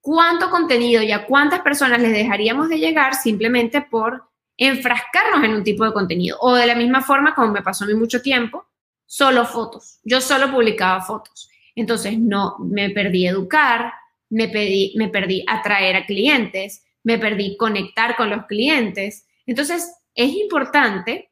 cuánto 0.00 0.50
contenido 0.50 1.02
y 1.02 1.12
a 1.12 1.26
cuántas 1.26 1.60
personas 1.60 2.00
les 2.00 2.12
dejaríamos 2.12 2.68
de 2.68 2.78
llegar 2.78 3.14
simplemente 3.14 3.82
por 3.82 4.29
enfrascarnos 4.60 5.42
en 5.42 5.54
un 5.54 5.64
tipo 5.64 5.84
de 5.84 5.92
contenido. 5.92 6.36
O 6.40 6.54
de 6.54 6.66
la 6.66 6.74
misma 6.74 7.00
forma, 7.00 7.34
como 7.34 7.50
me 7.50 7.62
pasó 7.62 7.84
a 7.84 7.86
mí 7.88 7.94
mucho 7.94 8.20
tiempo, 8.20 8.66
solo 9.06 9.46
fotos. 9.46 10.00
Yo 10.04 10.20
solo 10.20 10.52
publicaba 10.52 11.00
fotos. 11.00 11.48
Entonces, 11.74 12.18
no, 12.18 12.58
me 12.58 12.90
perdí 12.90 13.26
educar, 13.26 13.92
me, 14.28 14.48
pedí, 14.48 14.92
me 14.96 15.08
perdí 15.08 15.44
atraer 15.48 15.96
a 15.96 16.06
clientes, 16.06 16.84
me 17.02 17.18
perdí 17.18 17.56
conectar 17.56 18.16
con 18.16 18.28
los 18.28 18.44
clientes. 18.46 19.26
Entonces, 19.46 19.90
es 20.14 20.34
importante 20.34 21.30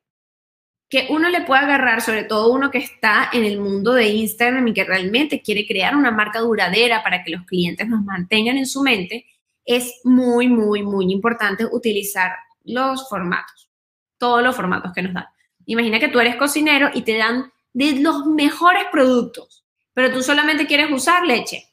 que 0.88 1.08
uno 1.10 1.28
le 1.28 1.42
pueda 1.42 1.60
agarrar, 1.60 2.00
sobre 2.00 2.24
todo 2.24 2.50
uno 2.50 2.70
que 2.70 2.78
está 2.78 3.28
en 3.34 3.44
el 3.44 3.60
mundo 3.60 3.92
de 3.92 4.08
Instagram 4.08 4.68
y 4.68 4.72
que 4.72 4.84
realmente 4.84 5.42
quiere 5.42 5.66
crear 5.66 5.94
una 5.94 6.10
marca 6.10 6.38
duradera 6.38 7.02
para 7.02 7.22
que 7.22 7.32
los 7.32 7.44
clientes 7.44 7.86
nos 7.86 8.02
mantengan 8.04 8.56
en 8.56 8.66
su 8.66 8.82
mente, 8.82 9.26
es 9.66 10.00
muy, 10.02 10.48
muy, 10.48 10.82
muy 10.82 11.12
importante 11.12 11.66
utilizar 11.70 12.32
los 12.68 13.08
formatos, 13.08 13.70
todos 14.18 14.42
los 14.42 14.54
formatos 14.54 14.92
que 14.94 15.02
nos 15.02 15.14
dan. 15.14 15.26
Imagina 15.66 15.98
que 15.98 16.08
tú 16.08 16.20
eres 16.20 16.36
cocinero 16.36 16.90
y 16.94 17.02
te 17.02 17.16
dan 17.16 17.52
de 17.72 18.00
los 18.00 18.26
mejores 18.26 18.84
productos, 18.90 19.66
pero 19.92 20.12
tú 20.12 20.22
solamente 20.22 20.66
quieres 20.66 20.90
usar 20.90 21.26
leche. 21.26 21.64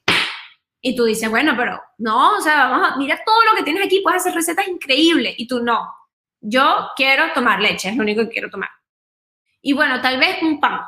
Y 0.82 0.96
tú 0.96 1.06
dices, 1.06 1.30
bueno, 1.30 1.54
pero 1.58 1.82
no, 1.98 2.38
o 2.38 2.42
sea, 2.42 2.68
vamos 2.68 2.92
a, 2.92 2.98
mira 2.98 3.20
todo 3.26 3.44
lo 3.50 3.58
que 3.58 3.64
tienes 3.64 3.84
aquí, 3.86 4.02
puedes 4.02 4.22
hacer 4.22 4.36
recetas 4.36 4.68
increíbles. 4.68 5.34
Y 5.38 5.48
tú 5.48 5.64
no, 5.64 5.90
yo 6.42 6.90
quiero 6.96 7.34
tomar 7.34 7.60
leche, 7.60 7.90
es 7.90 7.96
lo 7.96 8.04
único 8.04 8.22
que 8.24 8.30
quiero 8.30 8.50
tomar. 8.50 8.70
Y 9.62 9.74
bueno, 9.74 10.00
tal 10.00 10.20
vez 10.20 10.44
un 10.44 10.60
pan. 10.60 10.82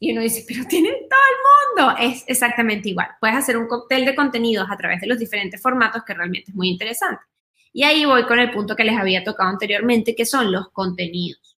Y 0.00 0.12
uno 0.12 0.22
dice, 0.22 0.44
pero 0.48 0.64
tienen 0.66 0.94
todo 1.08 1.20
el 1.30 1.86
mundo. 1.86 1.96
Es 2.00 2.24
exactamente 2.26 2.88
igual. 2.88 3.08
Puedes 3.20 3.36
hacer 3.36 3.56
un 3.56 3.68
cóctel 3.68 4.04
de 4.04 4.16
contenidos 4.16 4.66
a 4.68 4.76
través 4.76 5.00
de 5.00 5.06
los 5.06 5.18
diferentes 5.18 5.62
formatos 5.62 6.02
que 6.04 6.14
realmente 6.14 6.50
es 6.50 6.56
muy 6.56 6.68
interesante. 6.68 7.22
Y 7.72 7.84
ahí 7.84 8.04
voy 8.04 8.24
con 8.24 8.38
el 8.38 8.50
punto 8.50 8.74
que 8.74 8.84
les 8.84 8.98
había 8.98 9.24
tocado 9.24 9.50
anteriormente, 9.50 10.14
que 10.14 10.26
son 10.26 10.50
los 10.50 10.70
contenidos. 10.70 11.56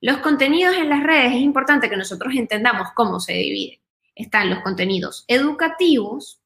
Los 0.00 0.18
contenidos 0.18 0.76
en 0.76 0.88
las 0.88 1.02
redes 1.02 1.32
es 1.32 1.40
importante 1.40 1.88
que 1.88 1.96
nosotros 1.96 2.34
entendamos 2.34 2.88
cómo 2.94 3.20
se 3.20 3.34
dividen. 3.34 3.80
Están 4.14 4.50
los 4.50 4.60
contenidos 4.60 5.24
educativos, 5.28 6.40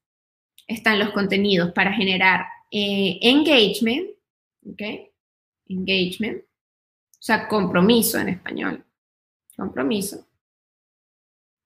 están 0.67 0.99
los 0.99 1.11
contenidos 1.11 1.73
para 1.73 1.93
generar 1.93 2.47
eh, 2.71 3.19
engagement, 3.23 4.11
¿ok? 4.71 4.83
Engagement, 5.69 6.43
o 6.43 7.23
sea, 7.23 7.49
compromiso 7.49 8.19
en 8.19 8.29
español 8.31 8.87
compromiso. 9.57 10.27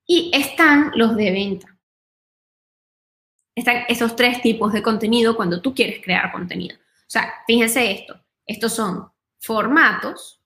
Y 0.07 0.31
están 0.35 0.93
los 0.95 1.17
de 1.17 1.31
venta. 1.31 1.77
Están 3.55 3.85
esos 3.89 4.17
tres 4.17 4.41
tipos 4.41 4.73
de 4.73 4.83
contenido 4.83 5.37
cuando 5.37 5.61
tú 5.61 5.75
quieres 5.75 6.03
crear 6.03 6.33
contenido. 6.33 6.77
O 7.11 7.13
sea, 7.13 7.35
fíjense 7.45 7.91
esto. 7.91 8.15
Estos 8.47 8.73
son 8.73 9.11
formatos 9.41 10.41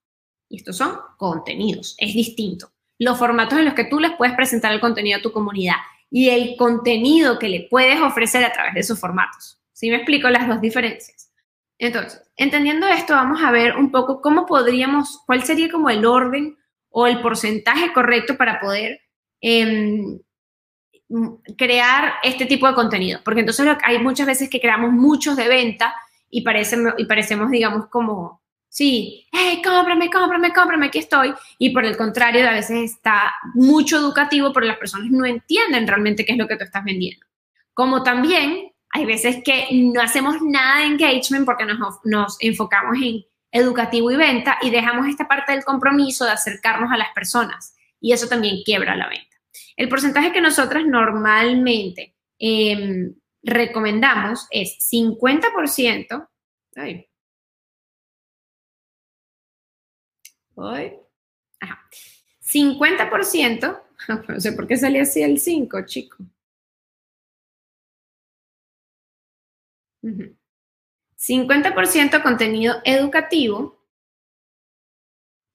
y 0.48 0.56
estos 0.56 0.78
son 0.78 0.98
contenidos. 1.18 1.94
Es 1.98 2.14
distinto. 2.14 2.72
Los 2.98 3.18
formatos 3.18 3.58
en 3.58 3.66
los 3.66 3.74
que 3.74 3.84
tú 3.84 4.00
les 4.00 4.12
puedes 4.16 4.34
presentar 4.34 4.72
el 4.72 4.80
contenido 4.80 5.18
a 5.18 5.22
tu 5.22 5.30
comunidad 5.30 5.74
y 6.10 6.30
el 6.30 6.56
contenido 6.56 7.38
que 7.38 7.50
le 7.50 7.68
puedes 7.68 8.00
ofrecer 8.00 8.42
a 8.46 8.52
través 8.52 8.72
de 8.72 8.80
esos 8.80 8.98
formatos. 8.98 9.60
¿Sí 9.74 9.90
me 9.90 9.96
explico 9.96 10.30
las 10.30 10.48
dos 10.48 10.62
diferencias? 10.62 11.30
Entonces, 11.76 12.22
entendiendo 12.34 12.86
esto, 12.86 13.12
vamos 13.12 13.42
a 13.44 13.50
ver 13.50 13.76
un 13.76 13.90
poco 13.90 14.22
cómo 14.22 14.46
podríamos, 14.46 15.20
cuál 15.26 15.42
sería 15.42 15.70
como 15.70 15.90
el 15.90 16.06
orden 16.06 16.56
o 16.88 17.06
el 17.06 17.20
porcentaje 17.20 17.92
correcto 17.92 18.38
para 18.38 18.58
poder 18.58 19.02
em, 19.42 20.18
crear 21.58 22.14
este 22.22 22.46
tipo 22.46 22.66
de 22.66 22.74
contenido. 22.74 23.20
Porque 23.22 23.40
entonces 23.40 23.66
hay 23.82 23.98
muchas 23.98 24.26
veces 24.26 24.48
que 24.48 24.62
creamos 24.62 24.92
muchos 24.92 25.36
de 25.36 25.46
venta 25.46 25.94
y, 26.34 26.40
parecemos, 26.40 26.94
y 26.98 27.04
parecemos, 27.04 27.48
digamos, 27.48 27.86
como, 27.86 28.42
sí, 28.68 29.24
hey, 29.30 29.62
cómprame, 29.64 30.10
cómprame, 30.10 30.52
cómprame, 30.52 30.86
aquí 30.86 30.98
estoy. 30.98 31.32
Y 31.58 31.70
por 31.70 31.84
el 31.84 31.96
contrario, 31.96 32.48
a 32.48 32.52
veces 32.52 32.90
está 32.90 33.32
mucho 33.54 33.98
educativo, 33.98 34.52
pero 34.52 34.66
las 34.66 34.78
personas 34.78 35.12
no 35.12 35.24
entienden 35.24 35.86
realmente 35.86 36.24
qué 36.24 36.32
es 36.32 36.38
lo 36.38 36.48
que 36.48 36.56
tú 36.56 36.64
estás 36.64 36.84
vendiendo. 36.84 37.24
Como 37.72 38.02
también 38.02 38.72
hay 38.90 39.04
veces 39.06 39.44
que 39.44 39.68
no 39.72 40.02
hacemos 40.02 40.42
nada 40.42 40.80
de 40.80 40.86
engagement 40.86 41.46
porque 41.46 41.66
nos, 41.66 42.00
nos 42.02 42.36
enfocamos 42.40 42.96
en 43.00 43.24
educativo 43.52 44.10
y 44.10 44.16
venta 44.16 44.58
y 44.60 44.70
dejamos 44.70 45.06
esta 45.06 45.28
parte 45.28 45.52
del 45.52 45.64
compromiso 45.64 46.24
de 46.24 46.32
acercarnos 46.32 46.90
a 46.90 46.96
las 46.96 47.12
personas 47.14 47.76
y 48.00 48.12
eso 48.12 48.26
también 48.26 48.62
quiebra 48.64 48.96
la 48.96 49.08
venta. 49.08 49.36
El 49.76 49.88
porcentaje 49.88 50.32
que 50.32 50.40
nosotras 50.40 50.84
normalmente 50.84 52.16
em, 52.40 53.14
recomendamos 53.44 54.46
es 54.50 54.78
50%. 54.90 56.28
Ay. 56.76 57.06
Ay. 60.56 60.98
Ajá. 61.60 61.80
50%, 62.40 63.82
no 64.28 64.40
sé 64.40 64.52
por 64.52 64.66
qué 64.66 64.76
salía 64.76 65.02
así 65.02 65.22
el 65.22 65.38
5, 65.38 65.86
chico. 65.86 66.16
50% 71.16 72.22
contenido 72.22 72.76
educativo, 72.84 73.82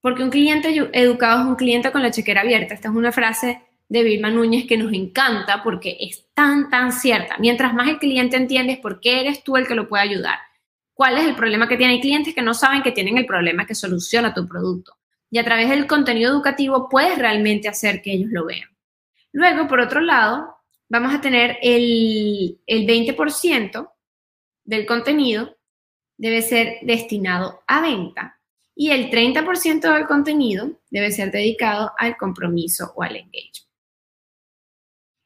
porque 0.00 0.24
un 0.24 0.30
cliente 0.30 0.74
educado 0.92 1.42
es 1.42 1.46
un 1.46 1.54
cliente 1.56 1.92
con 1.92 2.02
la 2.02 2.10
chequera 2.10 2.40
abierta. 2.40 2.74
Esta 2.74 2.88
es 2.88 2.94
una 2.94 3.12
frase 3.12 3.62
de 3.90 4.04
Vilma 4.04 4.30
Núñez 4.30 4.66
que 4.66 4.78
nos 4.78 4.92
encanta 4.92 5.62
porque 5.64 5.96
es 6.00 6.24
tan, 6.32 6.70
tan 6.70 6.92
cierta. 6.92 7.36
Mientras 7.38 7.74
más 7.74 7.88
el 7.88 7.98
cliente 7.98 8.36
entiende 8.36 8.78
por 8.80 9.00
qué 9.00 9.20
eres 9.20 9.42
tú 9.42 9.56
el 9.56 9.66
que 9.66 9.74
lo 9.74 9.88
puede 9.88 10.04
ayudar, 10.04 10.38
cuál 10.94 11.18
es 11.18 11.26
el 11.26 11.34
problema 11.34 11.68
que 11.68 11.76
tiene. 11.76 11.94
Hay 11.94 12.00
clientes 12.00 12.32
que 12.32 12.40
no 12.40 12.54
saben 12.54 12.82
que 12.82 12.92
tienen 12.92 13.18
el 13.18 13.26
problema 13.26 13.66
que 13.66 13.74
soluciona 13.74 14.32
tu 14.32 14.46
producto. 14.46 14.96
Y 15.28 15.38
a 15.38 15.44
través 15.44 15.68
del 15.68 15.88
contenido 15.88 16.30
educativo 16.30 16.88
puedes 16.88 17.18
realmente 17.18 17.68
hacer 17.68 18.00
que 18.00 18.12
ellos 18.12 18.30
lo 18.30 18.46
vean. 18.46 18.68
Luego, 19.32 19.66
por 19.66 19.80
otro 19.80 20.00
lado, 20.00 20.56
vamos 20.88 21.12
a 21.12 21.20
tener 21.20 21.58
el, 21.60 22.60
el 22.66 22.86
20% 22.86 23.90
del 24.64 24.86
contenido 24.86 25.56
debe 26.16 26.42
ser 26.42 26.78
destinado 26.82 27.62
a 27.66 27.80
venta 27.80 28.38
y 28.76 28.92
el 28.92 29.10
30% 29.10 29.92
del 29.92 30.06
contenido 30.06 30.80
debe 30.90 31.10
ser 31.10 31.32
dedicado 31.32 31.92
al 31.98 32.16
compromiso 32.16 32.92
o 32.94 33.02
al 33.02 33.16
engagement. 33.16 33.69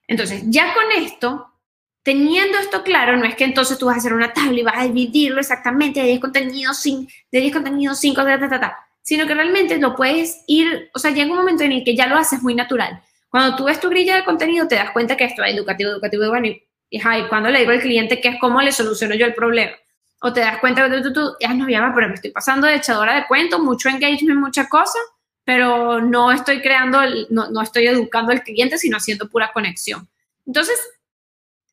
Entonces, 0.07 0.43
ya 0.47 0.75
con 0.75 0.85
esto, 0.97 1.53
teniendo 2.03 2.59
esto 2.59 2.83
claro, 2.83 3.17
no 3.17 3.25
es 3.25 3.35
que 3.35 3.45
entonces 3.45 3.79
tú 3.79 3.87
vas 3.87 3.97
a 3.97 3.99
hacer 3.99 4.13
una 4.13 4.33
tabla 4.33 4.61
y 4.61 4.63
vas 4.63 4.79
a 4.79 4.85
dividirlo 4.85 5.41
exactamente 5.41 6.01
de 6.01 6.07
10 6.09 6.21
contenidos, 6.21 6.83
de 6.83 7.41
10 7.41 7.53
contenidos, 7.53 7.99
5, 7.99 8.25
ta, 8.25 8.39
ta, 8.39 8.61
ta, 8.61 8.79
sino 9.03 9.27
que 9.27 9.35
realmente 9.35 9.79
lo 9.79 9.95
puedes 9.97 10.45
ir, 10.47 10.91
o 10.95 10.99
sea, 10.99 11.11
llega 11.11 11.31
un 11.31 11.39
momento 11.39 11.65
en 11.65 11.73
el 11.73 11.85
que 11.85 11.97
ya 11.97 12.07
lo 12.07 12.17
haces 12.17 12.43
muy 12.43 12.55
natural. 12.55 13.03
Cuando 13.29 13.57
tú 13.57 13.65
ves 13.65 13.81
tu 13.81 13.89
grilla 13.89 14.17
de 14.17 14.25
contenido, 14.25 14.69
te 14.69 14.77
das 14.77 14.91
cuenta 14.93 15.17
que 15.17 15.25
esto 15.25 15.43
es 15.43 15.55
educativo, 15.55 15.91
educativo, 15.91 16.29
bueno, 16.29 16.47
y, 16.47 16.63
y, 16.91 17.01
cuando 17.29 17.51
le 17.51 17.61
digo 17.61 17.73
al 17.73 17.81
cliente 17.81 18.21
que 18.21 18.29
es 18.29 18.37
cómo 18.41 18.61
le 18.61 18.73
soluciono 18.73 19.15
yo 19.15 19.27
el 19.27 19.35
problema 19.35 19.73
o 20.27 20.33
te 20.33 20.41
das 20.41 20.59
cuenta 20.59 20.89
que 20.89 21.03
tú, 21.03 21.13
tú, 21.13 21.37
ya 21.39 21.53
no 21.53 21.69
llama, 21.69 21.93
pero 21.95 22.09
me 22.09 22.15
estoy 22.15 22.31
pasando 22.31 22.67
de 22.67 22.77
echadora 22.77 23.15
de 23.15 23.27
cuentos, 23.27 23.61
mucho 23.61 23.91
engagement, 23.91 24.41
mucha 24.41 24.67
cosa, 24.71 24.99
pero 25.45 26.01
no 26.01 26.33
estoy 26.33 26.61
creando, 26.61 27.01
no, 27.31 27.51
no 27.51 27.63
estoy 27.63 27.87
educando 27.87 28.33
al 28.33 28.43
cliente, 28.43 28.79
sino 28.79 28.97
haciendo 28.97 29.29
pura 29.29 29.53
conexión. 29.53 30.09
Entonces, 30.47 30.79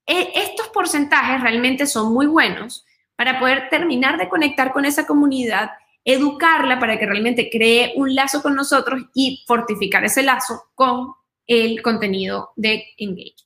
e, 0.05 0.31
estos 0.35 0.67
porcentajes 0.69 1.41
realmente 1.41 1.85
son 1.87 2.13
muy 2.13 2.27
buenos 2.27 2.85
para 3.15 3.39
poder 3.39 3.69
terminar 3.69 4.17
de 4.17 4.29
conectar 4.29 4.73
con 4.73 4.85
esa 4.85 5.05
comunidad, 5.05 5.71
educarla 6.03 6.79
para 6.79 6.97
que 6.97 7.05
realmente 7.05 7.49
cree 7.49 7.93
un 7.95 8.13
lazo 8.15 8.41
con 8.41 8.55
nosotros 8.55 9.03
y 9.13 9.43
fortificar 9.47 10.03
ese 10.03 10.23
lazo 10.23 10.71
con 10.75 11.13
el 11.47 11.81
contenido 11.81 12.51
de 12.55 12.85
engagement. 12.97 13.39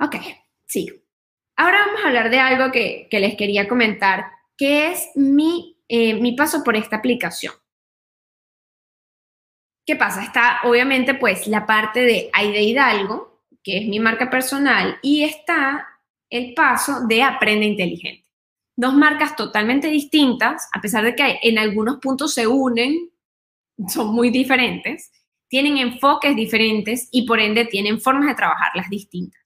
Ok, 0.00 0.16
sigo. 0.66 0.96
Ahora 1.56 1.86
vamos 1.86 2.04
a 2.04 2.08
hablar 2.08 2.30
de 2.30 2.38
algo 2.38 2.70
que, 2.70 3.08
les 3.10 3.36
quería 3.36 3.68
comentar, 3.68 4.26
que 4.56 4.92
es 4.92 5.08
mi, 5.14 5.76
eh, 5.88 6.14
mi 6.14 6.32
paso 6.32 6.62
por 6.62 6.76
esta 6.76 6.96
aplicación. 6.96 7.54
¿Qué 9.88 9.96
pasa? 9.96 10.22
Está 10.22 10.60
obviamente 10.64 11.14
pues 11.14 11.46
la 11.46 11.64
parte 11.64 12.00
de 12.00 12.28
Aide 12.34 12.60
Hidalgo, 12.60 13.40
que 13.64 13.78
es 13.78 13.88
mi 13.88 13.98
marca 13.98 14.28
personal, 14.28 14.98
y 15.00 15.22
está 15.22 15.88
el 16.28 16.52
paso 16.52 17.06
de 17.06 17.22
Aprende 17.22 17.64
Inteligente. 17.64 18.28
Dos 18.76 18.92
marcas 18.92 19.34
totalmente 19.34 19.88
distintas, 19.88 20.68
a 20.74 20.82
pesar 20.82 21.04
de 21.04 21.14
que 21.14 21.38
en 21.42 21.58
algunos 21.58 22.00
puntos 22.00 22.34
se 22.34 22.46
unen, 22.46 23.08
son 23.88 24.08
muy 24.08 24.28
diferentes, 24.28 25.10
tienen 25.48 25.78
enfoques 25.78 26.36
diferentes 26.36 27.08
y 27.10 27.26
por 27.26 27.40
ende 27.40 27.64
tienen 27.64 27.98
formas 27.98 28.28
de 28.28 28.34
trabajarlas 28.34 28.90
distintas. 28.90 29.40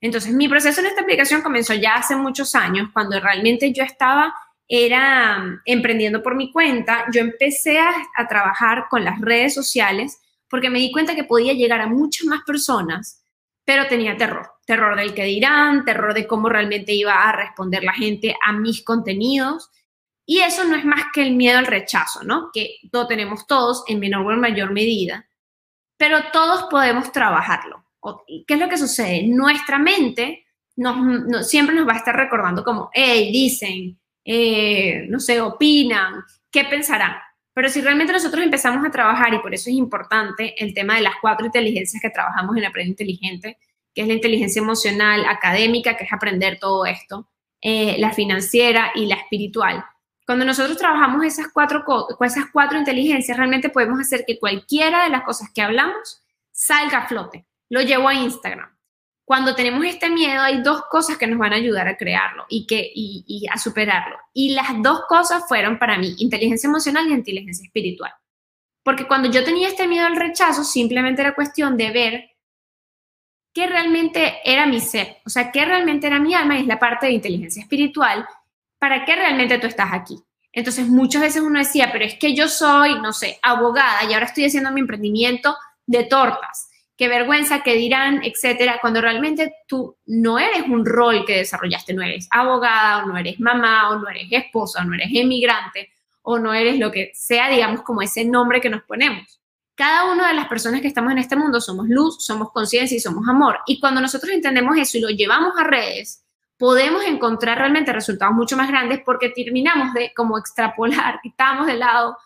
Entonces, 0.00 0.32
mi 0.32 0.48
proceso 0.48 0.80
en 0.80 0.86
esta 0.86 1.02
aplicación 1.02 1.42
comenzó 1.42 1.74
ya 1.74 1.96
hace 1.96 2.16
muchos 2.16 2.54
años, 2.54 2.88
cuando 2.94 3.20
realmente 3.20 3.74
yo 3.74 3.84
estaba, 3.84 4.34
era 4.68 5.38
mm, 5.38 5.60
emprendiendo 5.64 6.22
por 6.22 6.34
mi 6.34 6.52
cuenta, 6.52 7.06
yo 7.12 7.20
empecé 7.20 7.78
a, 7.78 7.94
trabajar 8.28 8.86
con 8.88 9.04
las 9.04 9.20
redes 9.20 9.54
sociales 9.54 10.18
porque 10.48 10.70
me 10.70 10.78
di 10.78 10.92
cuenta 10.92 11.14
que 11.14 11.24
podía 11.24 11.52
llegar 11.52 11.80
a 11.80 11.86
muchas 11.86 12.26
más 12.26 12.42
personas 12.46 13.22
pero 13.64 13.86
tenía 13.86 14.16
terror, 14.16 14.50
terror 14.66 14.96
del 14.96 15.14
que 15.14 15.24
dirán, 15.24 15.84
terror 15.84 16.14
de 16.14 16.26
cómo 16.26 16.48
realmente 16.48 16.92
iba 16.92 17.14
a 17.14 17.32
responder 17.32 17.84
la 17.84 17.92
gente 17.92 18.34
a 18.44 18.52
mis 18.52 18.82
contenidos. 18.82 19.70
Y 20.26 20.40
eso 20.40 20.64
no 20.64 20.76
es 20.76 20.84
más 20.84 21.04
que 21.12 21.22
el 21.22 21.34
miedo 21.34 21.58
al 21.58 21.66
rechazo, 21.66 22.24
¿no? 22.24 22.50
Que 22.52 22.78
lo 22.92 23.06
tenemos 23.06 23.46
todos 23.46 23.84
en 23.86 24.00
menor 24.00 24.26
o 24.26 24.32
en 24.32 24.40
mayor 24.40 24.72
medida, 24.72 25.28
pero 25.96 26.30
todos 26.32 26.64
podemos 26.70 27.12
trabajarlo. 27.12 27.84
¿Qué 28.46 28.54
es 28.54 28.60
lo 28.60 28.68
que 28.68 28.78
sucede? 28.78 29.22
Nuestra 29.28 29.78
mente 29.78 30.44
nos, 30.76 31.48
siempre 31.48 31.74
nos 31.74 31.86
va 31.86 31.92
a 31.92 31.98
estar 31.98 32.16
recordando 32.16 32.64
como, 32.64 32.90
hey, 32.92 33.30
dicen, 33.32 34.00
eh, 34.24 35.06
no 35.08 35.20
sé, 35.20 35.40
opinan, 35.40 36.24
¿qué 36.50 36.64
pensarán? 36.64 37.16
Pero 37.54 37.68
si 37.68 37.80
realmente 37.80 38.12
nosotros 38.12 38.42
empezamos 38.42 38.86
a 38.86 38.90
trabajar, 38.90 39.34
y 39.34 39.38
por 39.40 39.54
eso 39.54 39.68
es 39.68 39.76
importante 39.76 40.54
el 40.62 40.72
tema 40.74 40.96
de 40.96 41.02
las 41.02 41.14
cuatro 41.20 41.44
inteligencias 41.44 42.00
que 42.00 42.10
trabajamos 42.10 42.56
en 42.56 42.64
Aprende 42.64 42.90
Inteligente, 42.90 43.58
que 43.94 44.02
es 44.02 44.08
la 44.08 44.14
inteligencia 44.14 44.60
emocional, 44.60 45.24
académica, 45.26 45.96
que 45.96 46.04
es 46.04 46.12
aprender 46.12 46.58
todo 46.58 46.86
esto, 46.86 47.28
eh, 47.60 47.96
la 47.98 48.12
financiera 48.12 48.92
y 48.94 49.06
la 49.06 49.16
espiritual. 49.16 49.84
Cuando 50.24 50.44
nosotros 50.44 50.78
trabajamos 50.78 51.26
esas 51.26 51.48
cuatro, 51.52 51.84
esas 52.20 52.46
cuatro 52.52 52.78
inteligencias, 52.78 53.36
realmente 53.36 53.68
podemos 53.68 54.00
hacer 54.00 54.24
que 54.26 54.38
cualquiera 54.38 55.04
de 55.04 55.10
las 55.10 55.22
cosas 55.22 55.50
que 55.54 55.60
hablamos 55.60 56.22
salga 56.52 56.98
a 56.98 57.08
flote. 57.08 57.44
Lo 57.68 57.82
llevo 57.82 58.08
a 58.08 58.14
Instagram 58.14 58.72
cuando 59.24 59.54
tenemos 59.54 59.84
este 59.84 60.10
miedo 60.10 60.42
hay 60.42 60.62
dos 60.62 60.82
cosas 60.90 61.16
que 61.16 61.26
nos 61.26 61.38
van 61.38 61.52
a 61.52 61.56
ayudar 61.56 61.86
a 61.86 61.96
crearlo 61.96 62.44
y, 62.48 62.66
que, 62.66 62.90
y, 62.94 63.46
a 63.50 63.56
superarlo. 63.56 64.16
Y 64.32 64.54
las 64.54 64.82
dos 64.82 65.02
cosas 65.08 65.44
fueron 65.48 65.78
para 65.78 65.96
mí 65.96 66.14
inteligencia 66.18 66.68
emocional 66.68 67.08
y 67.08 67.12
inteligencia 67.12 67.64
espiritual. 67.64 68.12
Porque 68.82 69.06
cuando 69.06 69.30
yo 69.30 69.44
tenía 69.44 69.68
este 69.68 69.86
miedo 69.86 70.06
al 70.06 70.16
rechazo, 70.16 70.64
simplemente 70.64 71.22
era 71.22 71.36
cuestión 71.36 71.76
de 71.76 71.90
ver 71.92 72.30
qué 73.54 73.68
realmente 73.68 74.38
era 74.44 74.66
mi 74.66 74.80
ser, 74.80 75.18
o 75.24 75.30
sea, 75.30 75.52
qué 75.52 75.64
realmente 75.64 76.06
era 76.08 76.18
mi 76.18 76.34
alma 76.34 76.56
y 76.56 76.62
es 76.62 76.66
la 76.66 76.80
parte 76.80 77.06
de 77.06 77.12
inteligencia 77.12 77.62
espiritual, 77.62 78.26
para 78.78 79.04
qué 79.04 79.14
realmente 79.14 79.58
tú 79.58 79.68
estás 79.68 79.92
aquí. 79.92 80.18
Entonces 80.52 80.88
muchas 80.88 81.22
veces 81.22 81.42
uno 81.42 81.60
decía, 81.60 81.90
pero 81.92 82.04
es 82.04 82.14
que 82.14 82.34
yo 82.34 82.48
soy, 82.48 83.00
no 83.00 83.12
sé, 83.12 83.38
abogada 83.42 84.04
y 84.04 84.14
ahora 84.14 84.26
estoy 84.26 84.46
haciendo 84.46 84.72
mi 84.72 84.80
emprendimiento 84.80 85.56
de 85.86 86.04
tortas 86.04 86.71
qué 87.02 87.08
vergüenza, 87.08 87.64
qué 87.64 87.74
dirán, 87.74 88.20
etcétera, 88.22 88.78
cuando 88.80 89.00
realmente 89.00 89.56
tú 89.66 89.96
no 90.06 90.38
eres 90.38 90.68
un 90.68 90.86
rol 90.86 91.24
que 91.26 91.38
desarrollaste, 91.38 91.94
no 91.94 92.00
eres 92.00 92.28
abogada, 92.30 93.02
o 93.02 93.08
no 93.08 93.18
eres 93.18 93.40
mamá, 93.40 93.90
o 93.90 93.98
no 93.98 94.08
eres 94.08 94.28
esposa, 94.30 94.82
o 94.82 94.84
no 94.84 94.94
eres 94.94 95.08
emigrante, 95.12 95.90
o 96.22 96.38
no 96.38 96.54
eres 96.54 96.78
lo 96.78 96.92
que 96.92 97.10
sea, 97.12 97.48
digamos, 97.48 97.82
como 97.82 98.02
ese 98.02 98.24
nombre 98.24 98.60
que 98.60 98.70
nos 98.70 98.84
ponemos. 98.84 99.40
Cada 99.74 100.12
una 100.12 100.28
de 100.28 100.34
las 100.34 100.46
personas 100.46 100.80
que 100.80 100.86
estamos 100.86 101.10
en 101.10 101.18
este 101.18 101.34
mundo 101.34 101.60
somos 101.60 101.88
luz, 101.88 102.24
somos 102.24 102.52
conciencia 102.52 102.96
y 102.96 103.00
somos 103.00 103.28
amor. 103.28 103.58
Y 103.66 103.80
cuando 103.80 104.00
nosotros 104.00 104.30
entendemos 104.30 104.76
eso 104.76 104.96
y 104.98 105.00
lo 105.00 105.08
llevamos 105.08 105.54
a 105.58 105.64
redes, 105.64 106.24
podemos 106.56 107.04
encontrar 107.04 107.58
realmente 107.58 107.92
resultados 107.92 108.32
mucho 108.32 108.56
más 108.56 108.68
grandes 108.68 109.00
porque 109.04 109.30
terminamos 109.30 109.92
de 109.92 110.12
como 110.14 110.38
extrapolar, 110.38 111.18
quitamos 111.24 111.66
de 111.66 111.74
lado 111.74 112.16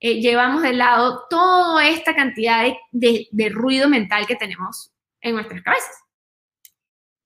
eh, 0.00 0.20
llevamos 0.20 0.62
de 0.62 0.72
lado 0.72 1.26
toda 1.28 1.86
esta 1.86 2.14
cantidad 2.14 2.64
de, 2.90 3.28
ruido 3.50 3.88
mental 3.88 4.26
que 4.26 4.34
tenemos 4.34 4.90
en 5.20 5.34
nuestras 5.34 5.62
cabezas. 5.62 5.94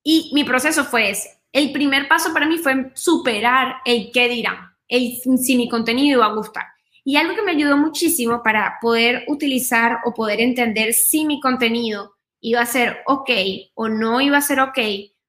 Y 0.03 0.33
mi 0.35 0.43
proceso 0.43 0.85
fue 0.85 1.11
ese. 1.11 1.41
El 1.53 1.73
primer 1.73 2.09
paso 2.09 2.33
para 2.33 2.47
mí 2.47 2.59
fue 2.59 2.91
superar 2.95 3.77
el 3.85 4.11
qué 4.13 4.29
dirán, 4.29 4.73
el 4.89 5.17
si 5.39 5.57
mi 5.57 5.69
contenido 5.69 6.19
iba 6.19 6.27
a 6.27 6.35
gustar. 6.35 6.65
Y 7.05 7.17
algo 7.17 7.37
que 7.37 7.43
me 7.43 7.53
ayudó 7.53 7.77
muchísimo 7.77 8.43
para 8.43 8.79
poder 8.81 9.25
utilizar 9.29 9.99
o 10.05 10.13
poder 10.13 10.41
entender 10.41 10.95
si 10.95 11.25
mi 11.27 11.41
contenido 11.41 12.17
iba 12.41 12.61
a 12.61 12.67
ser 12.67 13.03
ok 13.07 13.31
o 13.75 13.89
no 13.89 14.21
iba 14.21 14.39
a 14.39 14.43
ser 14.43 14.61
ok 14.61 14.79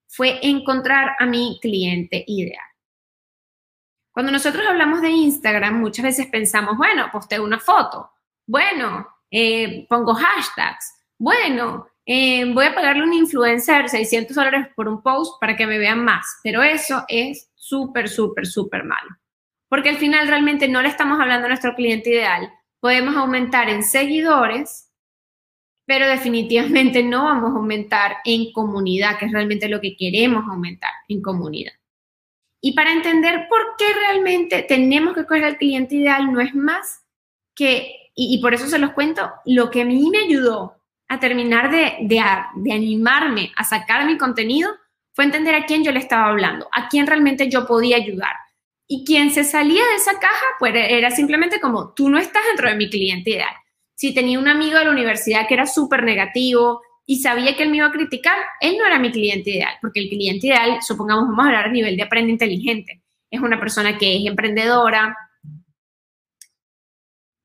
fue 0.08 0.40
encontrar 0.42 1.12
a 1.20 1.26
mi 1.26 1.60
cliente 1.62 2.24
ideal. 2.26 2.75
Cuando 4.16 4.32
nosotros 4.32 4.66
hablamos 4.66 5.02
de 5.02 5.10
Instagram, 5.10 5.78
muchas 5.78 6.06
veces 6.06 6.28
pensamos, 6.28 6.78
bueno, 6.78 7.10
posteo 7.12 7.44
una 7.44 7.60
foto, 7.60 8.12
bueno, 8.48 9.06
eh, 9.30 9.86
pongo 9.90 10.16
hashtags, 10.16 11.04
bueno, 11.20 11.86
eh, 12.06 12.46
voy 12.54 12.68
a 12.68 12.74
pagarle 12.74 13.02
a 13.02 13.08
un 13.08 13.14
influencer 13.14 13.90
600 13.90 14.34
dólares 14.34 14.68
por 14.74 14.88
un 14.88 15.04
post 15.04 15.38
para 15.42 15.58
que 15.58 15.68
me 15.68 15.78
vean 15.78 16.06
más, 16.06 16.40
pero 16.42 16.64
eso 16.64 17.04
es 17.10 17.52
súper, 17.56 18.08
súper, 18.08 18.48
súper 18.48 18.86
malo. 18.86 19.18
Porque 19.68 19.90
al 19.90 19.98
final 19.98 20.30
realmente 20.30 20.70
no 20.70 20.82
le 20.82 20.88
estamos 20.88 21.20
hablando 21.20 21.48
a 21.48 21.50
nuestro 21.50 21.76
cliente 21.76 22.12
ideal. 22.12 22.50
Podemos 22.80 23.18
aumentar 23.18 23.68
en 23.68 23.84
seguidores, 23.84 24.94
pero 25.86 26.08
definitivamente 26.08 27.04
no 27.04 27.26
vamos 27.26 27.52
a 27.52 27.58
aumentar 27.58 28.20
en 28.24 28.54
comunidad, 28.54 29.18
que 29.18 29.26
es 29.26 29.34
realmente 29.34 29.68
lo 29.68 29.82
que 29.82 29.98
queremos 29.98 30.46
aumentar 30.48 30.92
en 31.10 31.22
comunidad. 31.22 31.74
Y 32.66 32.72
para 32.72 32.92
entender 32.92 33.48
por 33.48 33.76
qué 33.78 33.86
realmente 33.94 34.64
tenemos 34.64 35.14
que 35.14 35.28
coger 35.28 35.44
al 35.44 35.58
cliente 35.58 35.98
ideal, 35.98 36.34
no 36.34 36.42
es 36.42 36.56
más 36.56 37.06
que, 37.54 38.10
y, 38.16 38.42
por 38.42 38.56
eso 38.56 38.66
se 38.66 38.80
los 38.80 38.94
cuento, 38.94 39.32
lo 39.46 39.70
que 39.70 39.82
a 39.82 39.86
mí 39.86 40.10
me 40.10 40.18
ayudó 40.18 40.76
a 41.08 41.20
terminar 41.20 41.70
de, 41.70 41.96
de, 42.02 42.24
de 42.56 42.74
animarme 42.74 43.52
a 43.56 43.64
sacar 43.64 44.08
mi 44.08 44.18
contenido 44.18 44.72
fue 45.14 45.26
entender 45.26 45.54
a 45.54 45.68
quién 45.68 45.84
yo 45.84 45.92
le 45.92 46.00
estaba 46.00 46.28
hablando, 46.28 46.68
a 46.72 46.90
quién 46.90 47.06
realmente 47.06 47.52
yo 47.52 47.68
podía 47.68 47.98
ayudar. 47.98 48.34
Y 48.88 49.06
quien 49.06 49.30
se 49.30 49.44
salía 49.44 49.84
de 49.84 49.96
esa 49.98 50.20
caja, 50.20 50.46
pues 50.58 50.74
era 50.76 51.12
simplemente 51.12 51.62
como, 51.62 51.94
tú 51.94 52.10
no 52.10 52.18
estás 52.18 52.42
dentro 52.48 52.68
de 52.68 52.78
mi 52.78 52.90
cliente 52.90 53.30
ideal. 53.30 53.56
Si 53.94 54.12
tenía 54.12 54.40
un 54.40 54.48
amigo 54.48 54.80
de 54.80 54.86
la 54.86 54.92
universidad 54.92 55.48
que 55.48 55.54
era 55.54 55.68
súper 55.68 56.02
negativo, 56.02 56.82
y 57.06 57.22
sabía 57.22 57.56
que 57.56 57.64
él 57.64 57.70
me 57.70 57.78
iba 57.78 57.88
a 57.88 57.92
criticar, 57.92 58.38
él 58.60 58.78
no 58.78 58.86
era 58.86 58.98
mi 58.98 59.12
cliente 59.12 59.52
ideal, 59.52 59.76
porque 59.82 60.00
el 60.00 60.10
cliente 60.10 60.48
ideal, 60.48 60.80
supongamos, 60.82 61.26
vamos 61.26 61.46
a 61.46 61.48
hablar 61.48 61.66
a 61.66 61.72
nivel 61.72 61.96
de 61.96 62.04
aprende 62.04 62.32
inteligente, 62.32 63.02
es 63.30 63.40
una 63.40 63.60
persona 63.60 63.98
que 63.98 64.18
es 64.18 64.26
emprendedora, 64.26 65.16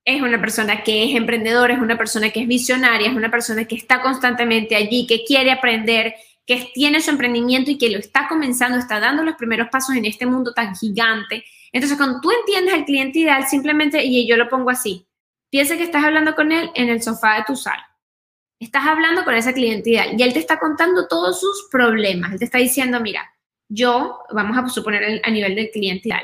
es 0.03 0.21
una 0.21 0.41
persona 0.41 0.83
que 0.83 1.03
es 1.03 1.15
emprendedora, 1.15 1.75
es 1.75 1.79
una 1.79 1.97
persona 1.97 2.31
que 2.31 2.41
es 2.41 2.47
visionaria, 2.47 3.09
es 3.09 3.15
una 3.15 3.29
persona 3.29 3.65
que 3.65 3.75
está 3.75 4.01
constantemente 4.01 4.75
allí, 4.75 5.05
que 5.05 5.23
quiere 5.23 5.51
aprender, 5.51 6.15
que 6.45 6.71
tiene 6.73 7.01
su 7.01 7.11
emprendimiento 7.11 7.69
y 7.69 7.77
que 7.77 7.91
lo 7.91 7.99
está 7.99 8.27
comenzando, 8.27 8.79
está 8.79 8.99
dando 8.99 9.21
los 9.23 9.35
primeros 9.35 9.67
pasos 9.69 9.95
en 9.95 10.05
este 10.05 10.25
mundo 10.25 10.53
tan 10.53 10.75
gigante. 10.75 11.45
Entonces, 11.71 11.97
cuando 11.97 12.19
tú 12.19 12.31
entiendes 12.31 12.73
al 12.73 12.85
cliente 12.85 13.19
ideal, 13.19 13.45
simplemente, 13.47 14.03
y 14.03 14.27
yo 14.27 14.37
lo 14.37 14.49
pongo 14.49 14.71
así, 14.71 15.05
piensa 15.51 15.77
que 15.77 15.83
estás 15.83 16.03
hablando 16.03 16.33
con 16.33 16.51
él 16.51 16.71
en 16.73 16.89
el 16.89 17.03
sofá 17.03 17.35
de 17.35 17.43
tu 17.45 17.55
sala 17.55 17.90
estás 18.65 18.85
hablando 18.85 19.23
con 19.23 19.33
esa 19.33 19.53
cliente 19.53 19.89
ideal 19.89 20.15
y 20.17 20.23
él 20.23 20.33
te 20.33 20.39
está 20.39 20.59
contando 20.59 21.07
todos 21.07 21.39
sus 21.39 21.67
problemas. 21.71 22.33
Él 22.33 22.39
te 22.39 22.45
está 22.45 22.59
diciendo, 22.59 22.99
mira, 22.99 23.33
yo, 23.67 24.19
vamos 24.31 24.57
a 24.57 24.67
suponer 24.69 25.21
a 25.23 25.29
nivel 25.31 25.55
del 25.55 25.71
cliente 25.71 26.09
ideal, 26.09 26.23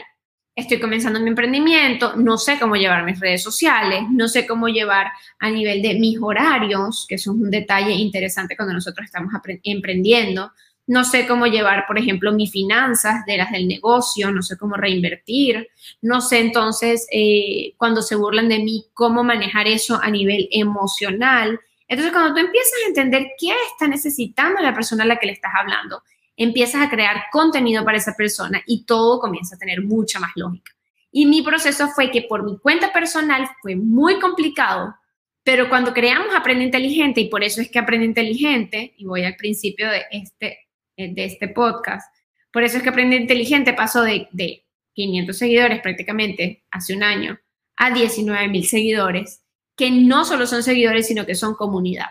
estoy 0.57 0.79
comenzando 0.79 1.19
mi 1.19 1.29
emprendimiento, 1.29 2.15
no 2.15 2.37
sé 2.37 2.57
cómo 2.59 2.75
llevar 2.75 3.05
mis 3.05 3.19
redes 3.19 3.43
sociales, 3.43 4.01
no 4.09 4.27
sé 4.27 4.47
cómo 4.47 4.67
llevar 4.67 5.11
a 5.39 5.51
nivel 5.51 5.83
de 5.83 5.93
mis 5.93 6.17
horarios, 6.19 7.05
que 7.07 7.15
eso 7.15 7.31
es 7.31 7.37
un 7.37 7.51
detalle 7.51 7.91
interesante 7.91 8.55
cuando 8.55 8.73
nosotros 8.73 9.05
estamos 9.05 9.31
emprendiendo. 9.63 10.51
No 10.87 11.03
sé 11.03 11.27
cómo 11.27 11.45
llevar, 11.45 11.85
por 11.85 11.99
ejemplo, 11.99 12.31
mis 12.31 12.51
finanzas 12.51 13.23
de 13.27 13.37
las 13.37 13.51
del 13.51 13.67
negocio, 13.67 14.31
no 14.31 14.41
sé 14.41 14.57
cómo 14.57 14.75
reinvertir, 14.77 15.67
no 16.01 16.21
sé 16.21 16.39
entonces 16.39 17.05
eh, 17.11 17.73
cuando 17.77 18.01
se 18.01 18.15
burlan 18.15 18.49
de 18.49 18.59
mí, 18.59 18.85
cómo 18.93 19.23
manejar 19.23 19.67
eso 19.67 19.99
a 20.01 20.09
nivel 20.09 20.49
emocional. 20.51 21.59
Entonces, 21.87 22.11
cuando 22.11 22.33
tú 22.33 22.39
empiezas 22.39 22.73
a 22.83 22.87
entender 22.87 23.27
qué 23.39 23.53
está 23.71 23.87
necesitando 23.87 24.61
la 24.61 24.73
persona 24.73 25.03
a 25.03 25.07
la 25.07 25.17
que 25.17 25.27
le 25.27 25.33
estás 25.33 25.51
hablando, 25.57 26.03
empiezas 26.35 26.85
a 26.85 26.89
crear 26.89 27.25
contenido 27.31 27.83
para 27.83 27.97
esa 27.97 28.13
persona 28.13 28.61
y 28.65 28.85
todo 28.85 29.19
comienza 29.19 29.55
a 29.55 29.59
tener 29.59 29.81
mucha 29.81 30.19
más 30.19 30.31
lógica. 30.35 30.73
Y 31.11 31.25
mi 31.25 31.41
proceso 31.41 31.87
fue 31.89 32.11
que 32.11 32.23
por 32.23 32.43
mi 32.43 32.59
cuenta 32.59 32.93
personal 32.93 33.49
fue 33.61 33.75
muy 33.75 34.19
complicado, 34.19 34.95
pero 35.43 35.69
cuando 35.69 35.93
creamos 35.93 36.35
Aprende 36.35 36.65
Inteligente, 36.65 37.21
y 37.21 37.29
por 37.29 37.43
eso 37.43 37.61
es 37.61 37.71
que 37.71 37.79
Aprende 37.79 38.05
Inteligente, 38.05 38.93
y 38.97 39.05
voy 39.05 39.23
al 39.23 39.35
principio 39.35 39.89
de 39.89 40.03
este, 40.11 40.67
de 40.97 41.25
este 41.25 41.47
podcast, 41.47 42.13
por 42.51 42.63
eso 42.63 42.77
es 42.77 42.83
que 42.83 42.89
Aprende 42.89 43.15
Inteligente 43.15 43.73
pasó 43.73 44.03
de, 44.03 44.27
de 44.31 44.65
500 44.93 45.37
seguidores 45.37 45.81
prácticamente 45.81 46.63
hace 46.69 46.95
un 46.95 47.03
año 47.03 47.39
a 47.77 47.91
19 47.91 48.47
mil 48.49 48.65
seguidores 48.65 49.41
que 49.77 49.91
no 49.91 50.25
solo 50.25 50.47
son 50.47 50.63
seguidores, 50.63 51.07
sino 51.07 51.25
que 51.25 51.35
son 51.35 51.53
comunidad, 51.53 52.07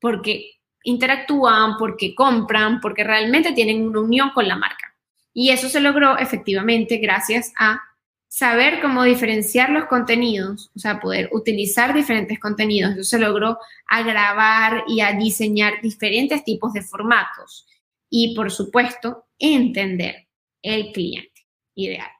porque 0.00 0.50
interactúan, 0.82 1.76
porque 1.78 2.14
compran, 2.14 2.80
porque 2.80 3.04
realmente 3.04 3.52
tienen 3.52 3.86
una 3.86 4.00
unión 4.00 4.30
con 4.34 4.46
la 4.46 4.56
marca. 4.56 4.94
Y 5.32 5.50
eso 5.50 5.68
se 5.68 5.80
logró 5.80 6.18
efectivamente 6.18 6.98
gracias 6.98 7.52
a 7.58 7.80
saber 8.28 8.80
cómo 8.82 9.04
diferenciar 9.04 9.70
los 9.70 9.84
contenidos, 9.84 10.72
o 10.74 10.78
sea, 10.78 11.00
poder 11.00 11.28
utilizar 11.32 11.94
diferentes 11.94 12.40
contenidos. 12.40 12.92
Eso 12.92 13.04
se 13.04 13.18
logró 13.20 13.58
a 13.88 14.02
grabar 14.02 14.84
y 14.88 15.00
a 15.00 15.12
diseñar 15.12 15.80
diferentes 15.80 16.44
tipos 16.44 16.72
de 16.72 16.82
formatos. 16.82 17.66
Y, 18.10 18.34
por 18.34 18.50
supuesto, 18.50 19.26
entender 19.38 20.26
el 20.62 20.90
cliente 20.92 21.46
ideal. 21.76 22.10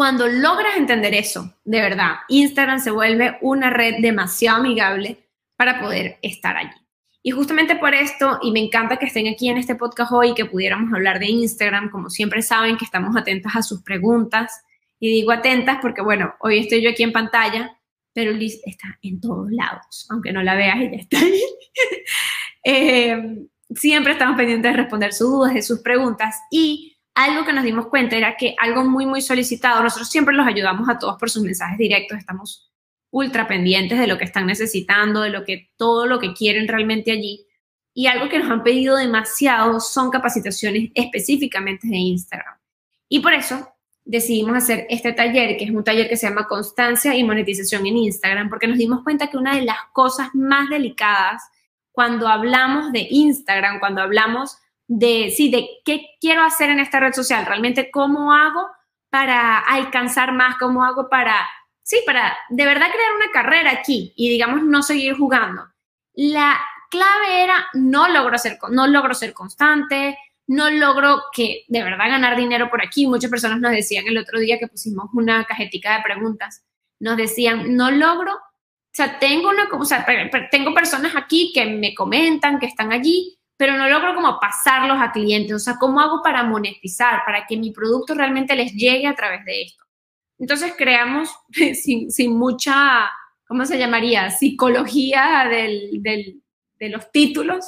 Cuando 0.00 0.28
logras 0.28 0.78
entender 0.78 1.12
eso, 1.12 1.54
de 1.62 1.82
verdad, 1.82 2.20
Instagram 2.30 2.80
se 2.80 2.90
vuelve 2.90 3.36
una 3.42 3.68
red 3.68 3.96
demasiado 4.00 4.60
amigable 4.60 5.28
para 5.56 5.78
poder 5.78 6.18
estar 6.22 6.56
allí. 6.56 6.72
Y 7.22 7.32
justamente 7.32 7.76
por 7.76 7.92
esto, 7.92 8.38
y 8.42 8.50
me 8.50 8.60
encanta 8.60 8.96
que 8.96 9.04
estén 9.04 9.28
aquí 9.28 9.50
en 9.50 9.58
este 9.58 9.74
podcast 9.74 10.10
hoy, 10.10 10.32
que 10.32 10.46
pudiéramos 10.46 10.90
hablar 10.94 11.18
de 11.18 11.26
Instagram, 11.26 11.90
como 11.90 12.08
siempre 12.08 12.40
saben 12.40 12.78
que 12.78 12.86
estamos 12.86 13.14
atentas 13.14 13.54
a 13.54 13.62
sus 13.62 13.82
preguntas. 13.82 14.62
Y 14.98 15.10
digo 15.10 15.32
atentas 15.32 15.80
porque, 15.82 16.00
bueno, 16.00 16.32
hoy 16.40 16.60
estoy 16.60 16.80
yo 16.80 16.88
aquí 16.88 17.02
en 17.02 17.12
pantalla, 17.12 17.78
pero 18.14 18.32
Liz 18.32 18.58
está 18.64 18.98
en 19.02 19.20
todos 19.20 19.50
lados, 19.50 20.06
aunque 20.08 20.32
no 20.32 20.42
la 20.42 20.54
veas, 20.54 20.80
ella 20.80 20.96
está 20.96 21.18
ahí. 21.18 21.42
eh, 22.64 23.46
siempre 23.74 24.12
estamos 24.12 24.38
pendientes 24.38 24.72
de 24.72 24.78
responder 24.78 25.12
sus 25.12 25.30
dudas, 25.30 25.52
de 25.52 25.60
sus 25.60 25.80
preguntas 25.80 26.36
y 26.50 26.96
algo 27.24 27.44
que 27.44 27.52
nos 27.52 27.64
dimos 27.64 27.86
cuenta 27.86 28.16
era 28.16 28.36
que 28.36 28.54
algo 28.58 28.84
muy, 28.84 29.06
muy 29.06 29.20
solicitado, 29.20 29.82
nosotros 29.82 30.08
siempre 30.08 30.34
los 30.34 30.46
ayudamos 30.46 30.88
a 30.88 30.98
todos 30.98 31.18
por 31.18 31.30
sus 31.30 31.42
mensajes 31.42 31.78
directos, 31.78 32.18
estamos 32.18 32.70
ultra 33.10 33.48
pendientes 33.48 33.98
de 33.98 34.06
lo 34.06 34.18
que 34.18 34.24
están 34.24 34.46
necesitando, 34.46 35.20
de 35.20 35.30
lo 35.30 35.44
que 35.44 35.70
todo 35.76 36.06
lo 36.06 36.18
que 36.18 36.32
quieren 36.32 36.68
realmente 36.68 37.10
allí. 37.12 37.46
Y 37.92 38.06
algo 38.06 38.28
que 38.28 38.38
nos 38.38 38.50
han 38.50 38.62
pedido 38.62 38.96
demasiado 38.96 39.80
son 39.80 40.10
capacitaciones 40.10 40.90
específicamente 40.94 41.88
de 41.88 41.96
Instagram. 41.96 42.56
Y 43.08 43.18
por 43.18 43.34
eso 43.34 43.68
decidimos 44.04 44.56
hacer 44.56 44.86
este 44.88 45.12
taller, 45.12 45.56
que 45.56 45.64
es 45.64 45.70
un 45.70 45.84
taller 45.84 46.08
que 46.08 46.16
se 46.16 46.28
llama 46.28 46.46
Constancia 46.46 47.14
y 47.14 47.24
Monetización 47.24 47.84
en 47.86 47.96
Instagram, 47.96 48.48
porque 48.48 48.68
nos 48.68 48.78
dimos 48.78 49.02
cuenta 49.02 49.26
que 49.26 49.36
una 49.36 49.56
de 49.56 49.62
las 49.62 49.78
cosas 49.92 50.28
más 50.34 50.68
delicadas 50.70 51.42
cuando 51.92 52.28
hablamos 52.28 52.92
de 52.92 53.06
Instagram, 53.10 53.80
cuando 53.80 54.00
hablamos 54.00 54.56
de, 54.92 55.32
sí, 55.36 55.52
de 55.52 55.68
qué 55.84 56.16
quiero 56.20 56.42
hacer 56.42 56.68
en 56.68 56.80
esta 56.80 56.98
red 56.98 57.12
social, 57.12 57.46
realmente 57.46 57.92
cómo 57.92 58.32
hago 58.32 58.66
para 59.08 59.58
alcanzar 59.58 60.32
más, 60.32 60.56
cómo 60.58 60.84
hago 60.84 61.08
para, 61.08 61.48
sí, 61.84 62.02
para 62.04 62.36
de 62.48 62.64
verdad 62.64 62.88
crear 62.92 63.14
una 63.14 63.30
carrera 63.32 63.70
aquí 63.70 64.12
y 64.16 64.28
digamos 64.28 64.64
no 64.64 64.82
seguir 64.82 65.14
jugando. 65.16 65.62
La 66.14 66.60
clave 66.90 67.44
era 67.44 67.68
no 67.74 68.08
logro 68.08 68.36
ser, 68.36 68.58
no 68.70 68.88
logro 68.88 69.14
ser 69.14 69.32
constante, 69.32 70.18
no 70.48 70.68
logro 70.70 71.22
que 71.32 71.64
de 71.68 71.84
verdad 71.84 72.08
ganar 72.08 72.36
dinero 72.36 72.68
por 72.68 72.84
aquí. 72.84 73.06
Muchas 73.06 73.30
personas 73.30 73.60
nos 73.60 73.70
decían 73.70 74.08
el 74.08 74.18
otro 74.18 74.40
día 74.40 74.58
que 74.58 74.66
pusimos 74.66 75.06
una 75.14 75.44
cajetica 75.44 75.96
de 75.96 76.02
preguntas, 76.02 76.64
nos 76.98 77.16
decían, 77.16 77.76
no 77.76 77.92
logro 77.92 78.32
o 78.32 78.92
sea, 78.92 79.20
tengo, 79.20 79.50
una, 79.50 79.68
o 79.72 79.84
sea, 79.84 80.04
tengo 80.50 80.74
personas 80.74 81.14
aquí 81.14 81.52
que 81.54 81.64
me 81.64 81.94
comentan, 81.94 82.58
que 82.58 82.66
están 82.66 82.92
allí, 82.92 83.39
pero 83.60 83.76
no 83.76 83.90
logro 83.90 84.14
como 84.14 84.40
pasarlos 84.40 84.96
a 85.02 85.12
clientes. 85.12 85.54
O 85.54 85.58
sea, 85.58 85.76
¿cómo 85.78 86.00
hago 86.00 86.22
para 86.22 86.42
monetizar, 86.44 87.26
para 87.26 87.46
que 87.46 87.58
mi 87.58 87.72
producto 87.72 88.14
realmente 88.14 88.56
les 88.56 88.72
llegue 88.72 89.06
a 89.06 89.14
través 89.14 89.44
de 89.44 89.64
esto? 89.64 89.84
Entonces 90.38 90.72
creamos 90.78 91.28
sin, 91.74 92.10
sin 92.10 92.38
mucha, 92.38 93.10
¿cómo 93.46 93.66
se 93.66 93.76
llamaría? 93.76 94.30
Psicología 94.30 95.46
del, 95.50 96.02
del, 96.02 96.42
de 96.78 96.88
los 96.88 97.12
títulos. 97.12 97.66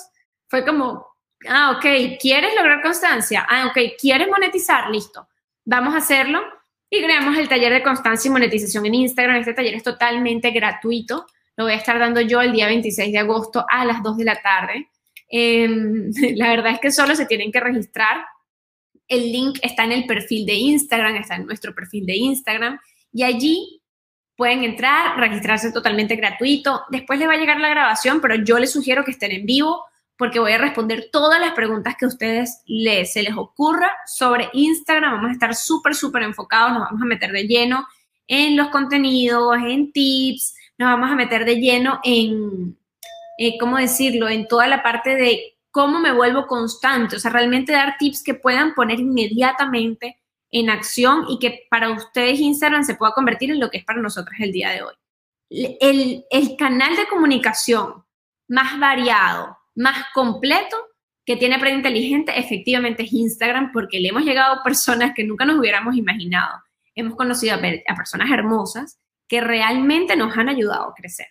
Fue 0.48 0.64
como, 0.64 1.08
ah, 1.46 1.72
ok, 1.76 2.16
¿quieres 2.18 2.54
lograr 2.56 2.80
constancia? 2.80 3.46
Ah, 3.46 3.66
ok, 3.66 3.92
¿quieres 4.00 4.28
monetizar? 4.28 4.88
Listo, 4.88 5.28
vamos 5.62 5.92
a 5.92 5.98
hacerlo 5.98 6.40
y 6.88 7.02
creamos 7.02 7.36
el 7.36 7.50
taller 7.50 7.70
de 7.70 7.82
constancia 7.82 8.30
y 8.30 8.32
monetización 8.32 8.86
en 8.86 8.94
Instagram. 8.94 9.36
Este 9.36 9.52
taller 9.52 9.74
es 9.74 9.82
totalmente 9.82 10.52
gratuito. 10.52 11.26
Lo 11.54 11.64
voy 11.64 11.74
a 11.74 11.76
estar 11.76 11.98
dando 11.98 12.22
yo 12.22 12.40
el 12.40 12.52
día 12.52 12.64
26 12.68 13.12
de 13.12 13.18
agosto 13.18 13.66
a 13.68 13.84
las 13.84 14.02
2 14.02 14.16
de 14.16 14.24
la 14.24 14.40
tarde. 14.40 14.88
Em, 15.32 16.12
la 16.36 16.50
verdad 16.50 16.74
es 16.74 16.80
que 16.80 16.92
solo 16.92 17.16
se 17.16 17.26
tienen 17.26 17.50
que 17.50 17.58
registrar. 17.58 18.24
El 19.08 19.32
link 19.32 19.58
está 19.62 19.84
en 19.84 19.92
el 19.92 20.06
perfil 20.06 20.46
de 20.46 20.54
Instagram, 20.54 21.16
está 21.16 21.34
en 21.36 21.46
nuestro 21.46 21.74
perfil 21.74 22.06
de 22.06 22.16
Instagram. 22.16 22.78
Y 23.12 23.24
allí 23.24 23.82
pueden 24.36 24.62
entrar, 24.62 25.18
registrarse 25.18 25.72
totalmente 25.72 26.16
gratuito. 26.16 26.82
Después 26.90 27.18
les 27.18 27.28
va 27.28 27.32
a 27.32 27.38
llegar 27.38 27.58
la 27.60 27.70
grabación, 27.70 28.20
pero 28.20 28.36
yo 28.36 28.58
les 28.58 28.72
sugiero 28.72 29.04
que 29.04 29.10
estén 29.10 29.32
en 29.32 29.46
vivo 29.46 29.84
porque 30.16 30.38
voy 30.38 30.52
a 30.52 30.58
responder 30.58 31.08
todas 31.10 31.40
las 31.40 31.52
preguntas 31.52 31.96
que 31.98 32.04
a 32.04 32.08
ustedes 32.08 32.62
les, 32.66 33.12
se 33.12 33.22
les 33.22 33.36
ocurra 33.36 33.90
sobre 34.06 34.50
Instagram. 34.52 35.14
Vamos 35.14 35.30
a 35.30 35.32
estar 35.32 35.54
súper, 35.54 35.94
súper 35.94 36.22
enfocados, 36.22 36.72
nos 36.72 36.82
vamos 36.82 37.02
a 37.02 37.06
meter 37.06 37.32
de 37.32 37.46
lleno 37.46 37.86
en 38.28 38.56
los 38.56 38.68
contenidos, 38.68 39.56
en 39.56 39.90
tips, 39.90 40.54
nos 40.78 40.90
vamos 40.92 41.10
a 41.10 41.16
meter 41.16 41.44
de 41.44 41.56
lleno 41.56 42.00
en, 42.04 42.76
eh, 43.38 43.58
¿cómo 43.58 43.78
decirlo?, 43.78 44.28
en 44.28 44.46
toda 44.46 44.66
la 44.68 44.82
parte 44.82 45.16
de 45.16 45.52
cómo 45.70 45.98
me 45.98 46.12
vuelvo 46.12 46.46
constante, 46.46 47.16
o 47.16 47.18
sea, 47.18 47.30
realmente 47.30 47.72
dar 47.72 47.96
tips 47.98 48.22
que 48.22 48.34
puedan 48.34 48.74
poner 48.74 49.00
inmediatamente 49.00 50.22
en 50.52 50.68
acción 50.68 51.24
y 51.28 51.38
que 51.38 51.66
para 51.70 51.90
ustedes 51.90 52.38
Instagram 52.38 52.84
se 52.84 52.94
pueda 52.94 53.12
convertir 53.12 53.50
en 53.50 53.58
lo 53.58 53.70
que 53.70 53.78
es 53.78 53.84
para 53.84 54.00
nosotros 54.00 54.36
el 54.38 54.52
día 54.52 54.70
de 54.70 54.82
hoy. 54.82 54.94
El, 55.48 56.56
canal 56.58 56.94
de 56.96 57.06
comunicación 57.08 58.04
más 58.48 58.78
variado, 58.78 59.58
más 59.74 60.06
completo 60.14 60.76
que 61.24 61.36
tiene 61.36 61.56
Aprende 61.56 61.78
Inteligente 61.78 62.38
efectivamente 62.38 63.02
es 63.04 63.12
Instagram 63.12 63.72
porque 63.72 64.00
le 64.00 64.08
hemos 64.08 64.24
llegado 64.24 64.54
a 64.54 64.62
personas 64.62 65.12
que 65.14 65.24
nunca 65.24 65.44
nos 65.44 65.58
hubiéramos 65.58 65.96
imaginado. 65.96 66.62
Hemos 66.94 67.16
conocido 67.16 67.54
a, 67.54 67.94
personas 67.96 68.30
hermosas 68.30 68.98
que 69.28 69.40
realmente 69.40 70.16
nos 70.16 70.36
han 70.36 70.48
ayudado 70.48 70.90
a 70.90 70.94
crecer. 70.94 71.28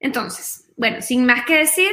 Entonces, 0.00 0.70
bueno, 0.76 1.00
sin 1.00 1.24
más 1.24 1.44
que 1.44 1.56
decir, 1.56 1.90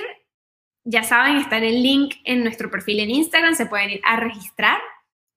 ya 0.84 1.04
saben, 1.04 1.38
está 1.38 1.58
en 1.58 1.64
el 1.64 1.82
link 1.82 2.16
en 2.26 2.44
nuestro 2.44 2.70
perfil 2.70 3.00
en 3.00 3.12
Instagram, 3.12 3.56
se 3.56 3.66
pueden 3.66 3.92
ir 3.92 4.02
a 4.04 4.18
registrar 4.18 4.80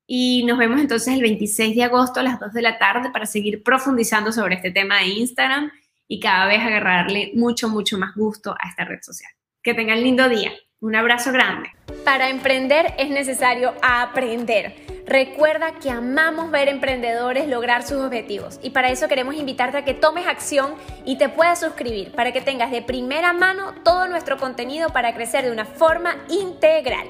y 0.07 0.45
nos 0.45 0.59
vemos 0.59 0.81
entonces 0.81 1.15
el 1.15 1.23
26 1.23 1.75
de 1.77 1.83
agosto 1.83 2.21
a 2.21 2.23
las 2.23 2.39
2 2.39 2.53
de 2.53 2.63
la 2.63 2.79
tarde 2.79 3.11
para 3.11 3.27
seguir 3.27 3.63
profundizando 3.63 4.33
sobre 4.33 4.57
este 4.57 4.71
tema 4.71 4.99
de 4.99 5.07
Instagram 5.07 5.71
y 6.09 6.21
cada 6.21 6.47
vez 6.47 6.61
agarrarle 6.61 7.33
mucho, 7.35 7.69
mucho 7.69 7.99
más 7.99 8.15
gusto 8.15 8.53
a 8.53 8.69
esta 8.69 8.85
red 8.85 9.01
social. 9.03 9.31
Que 9.63 9.75
tengan 9.75 10.03
lindo 10.03 10.29
día. 10.29 10.53
Un 10.81 10.95
abrazo 10.95 11.33
grande. 11.33 11.71
Para 12.05 12.29
emprender 12.29 12.95
es 12.99 13.11
necesario 13.11 13.75
aprender. 13.83 14.96
Recuerda 15.07 15.79
que 15.79 15.89
amamos 15.89 16.51
ver 16.51 16.69
emprendedores 16.69 17.47
lograr 17.47 17.85
sus 17.85 17.99
objetivos 17.99 18.59
y 18.61 18.71
para 18.71 18.91
eso 18.91 19.07
queremos 19.07 19.37
invitarte 19.37 19.79
a 19.79 19.85
que 19.85 19.95
tomes 19.95 20.27
acción 20.27 20.75
y 21.05 21.17
te 21.17 21.29
puedas 21.29 21.61
suscribir 21.61 22.11
para 22.11 22.33
que 22.33 22.41
tengas 22.41 22.73
de 22.73 22.83
primera 22.83 23.33
mano 23.33 23.73
todo 23.85 24.09
nuestro 24.09 24.37
contenido 24.37 24.89
para 24.91 25.15
crecer 25.15 25.45
de 25.45 25.53
una 25.53 25.65
forma 25.65 26.17
integral. 26.29 27.07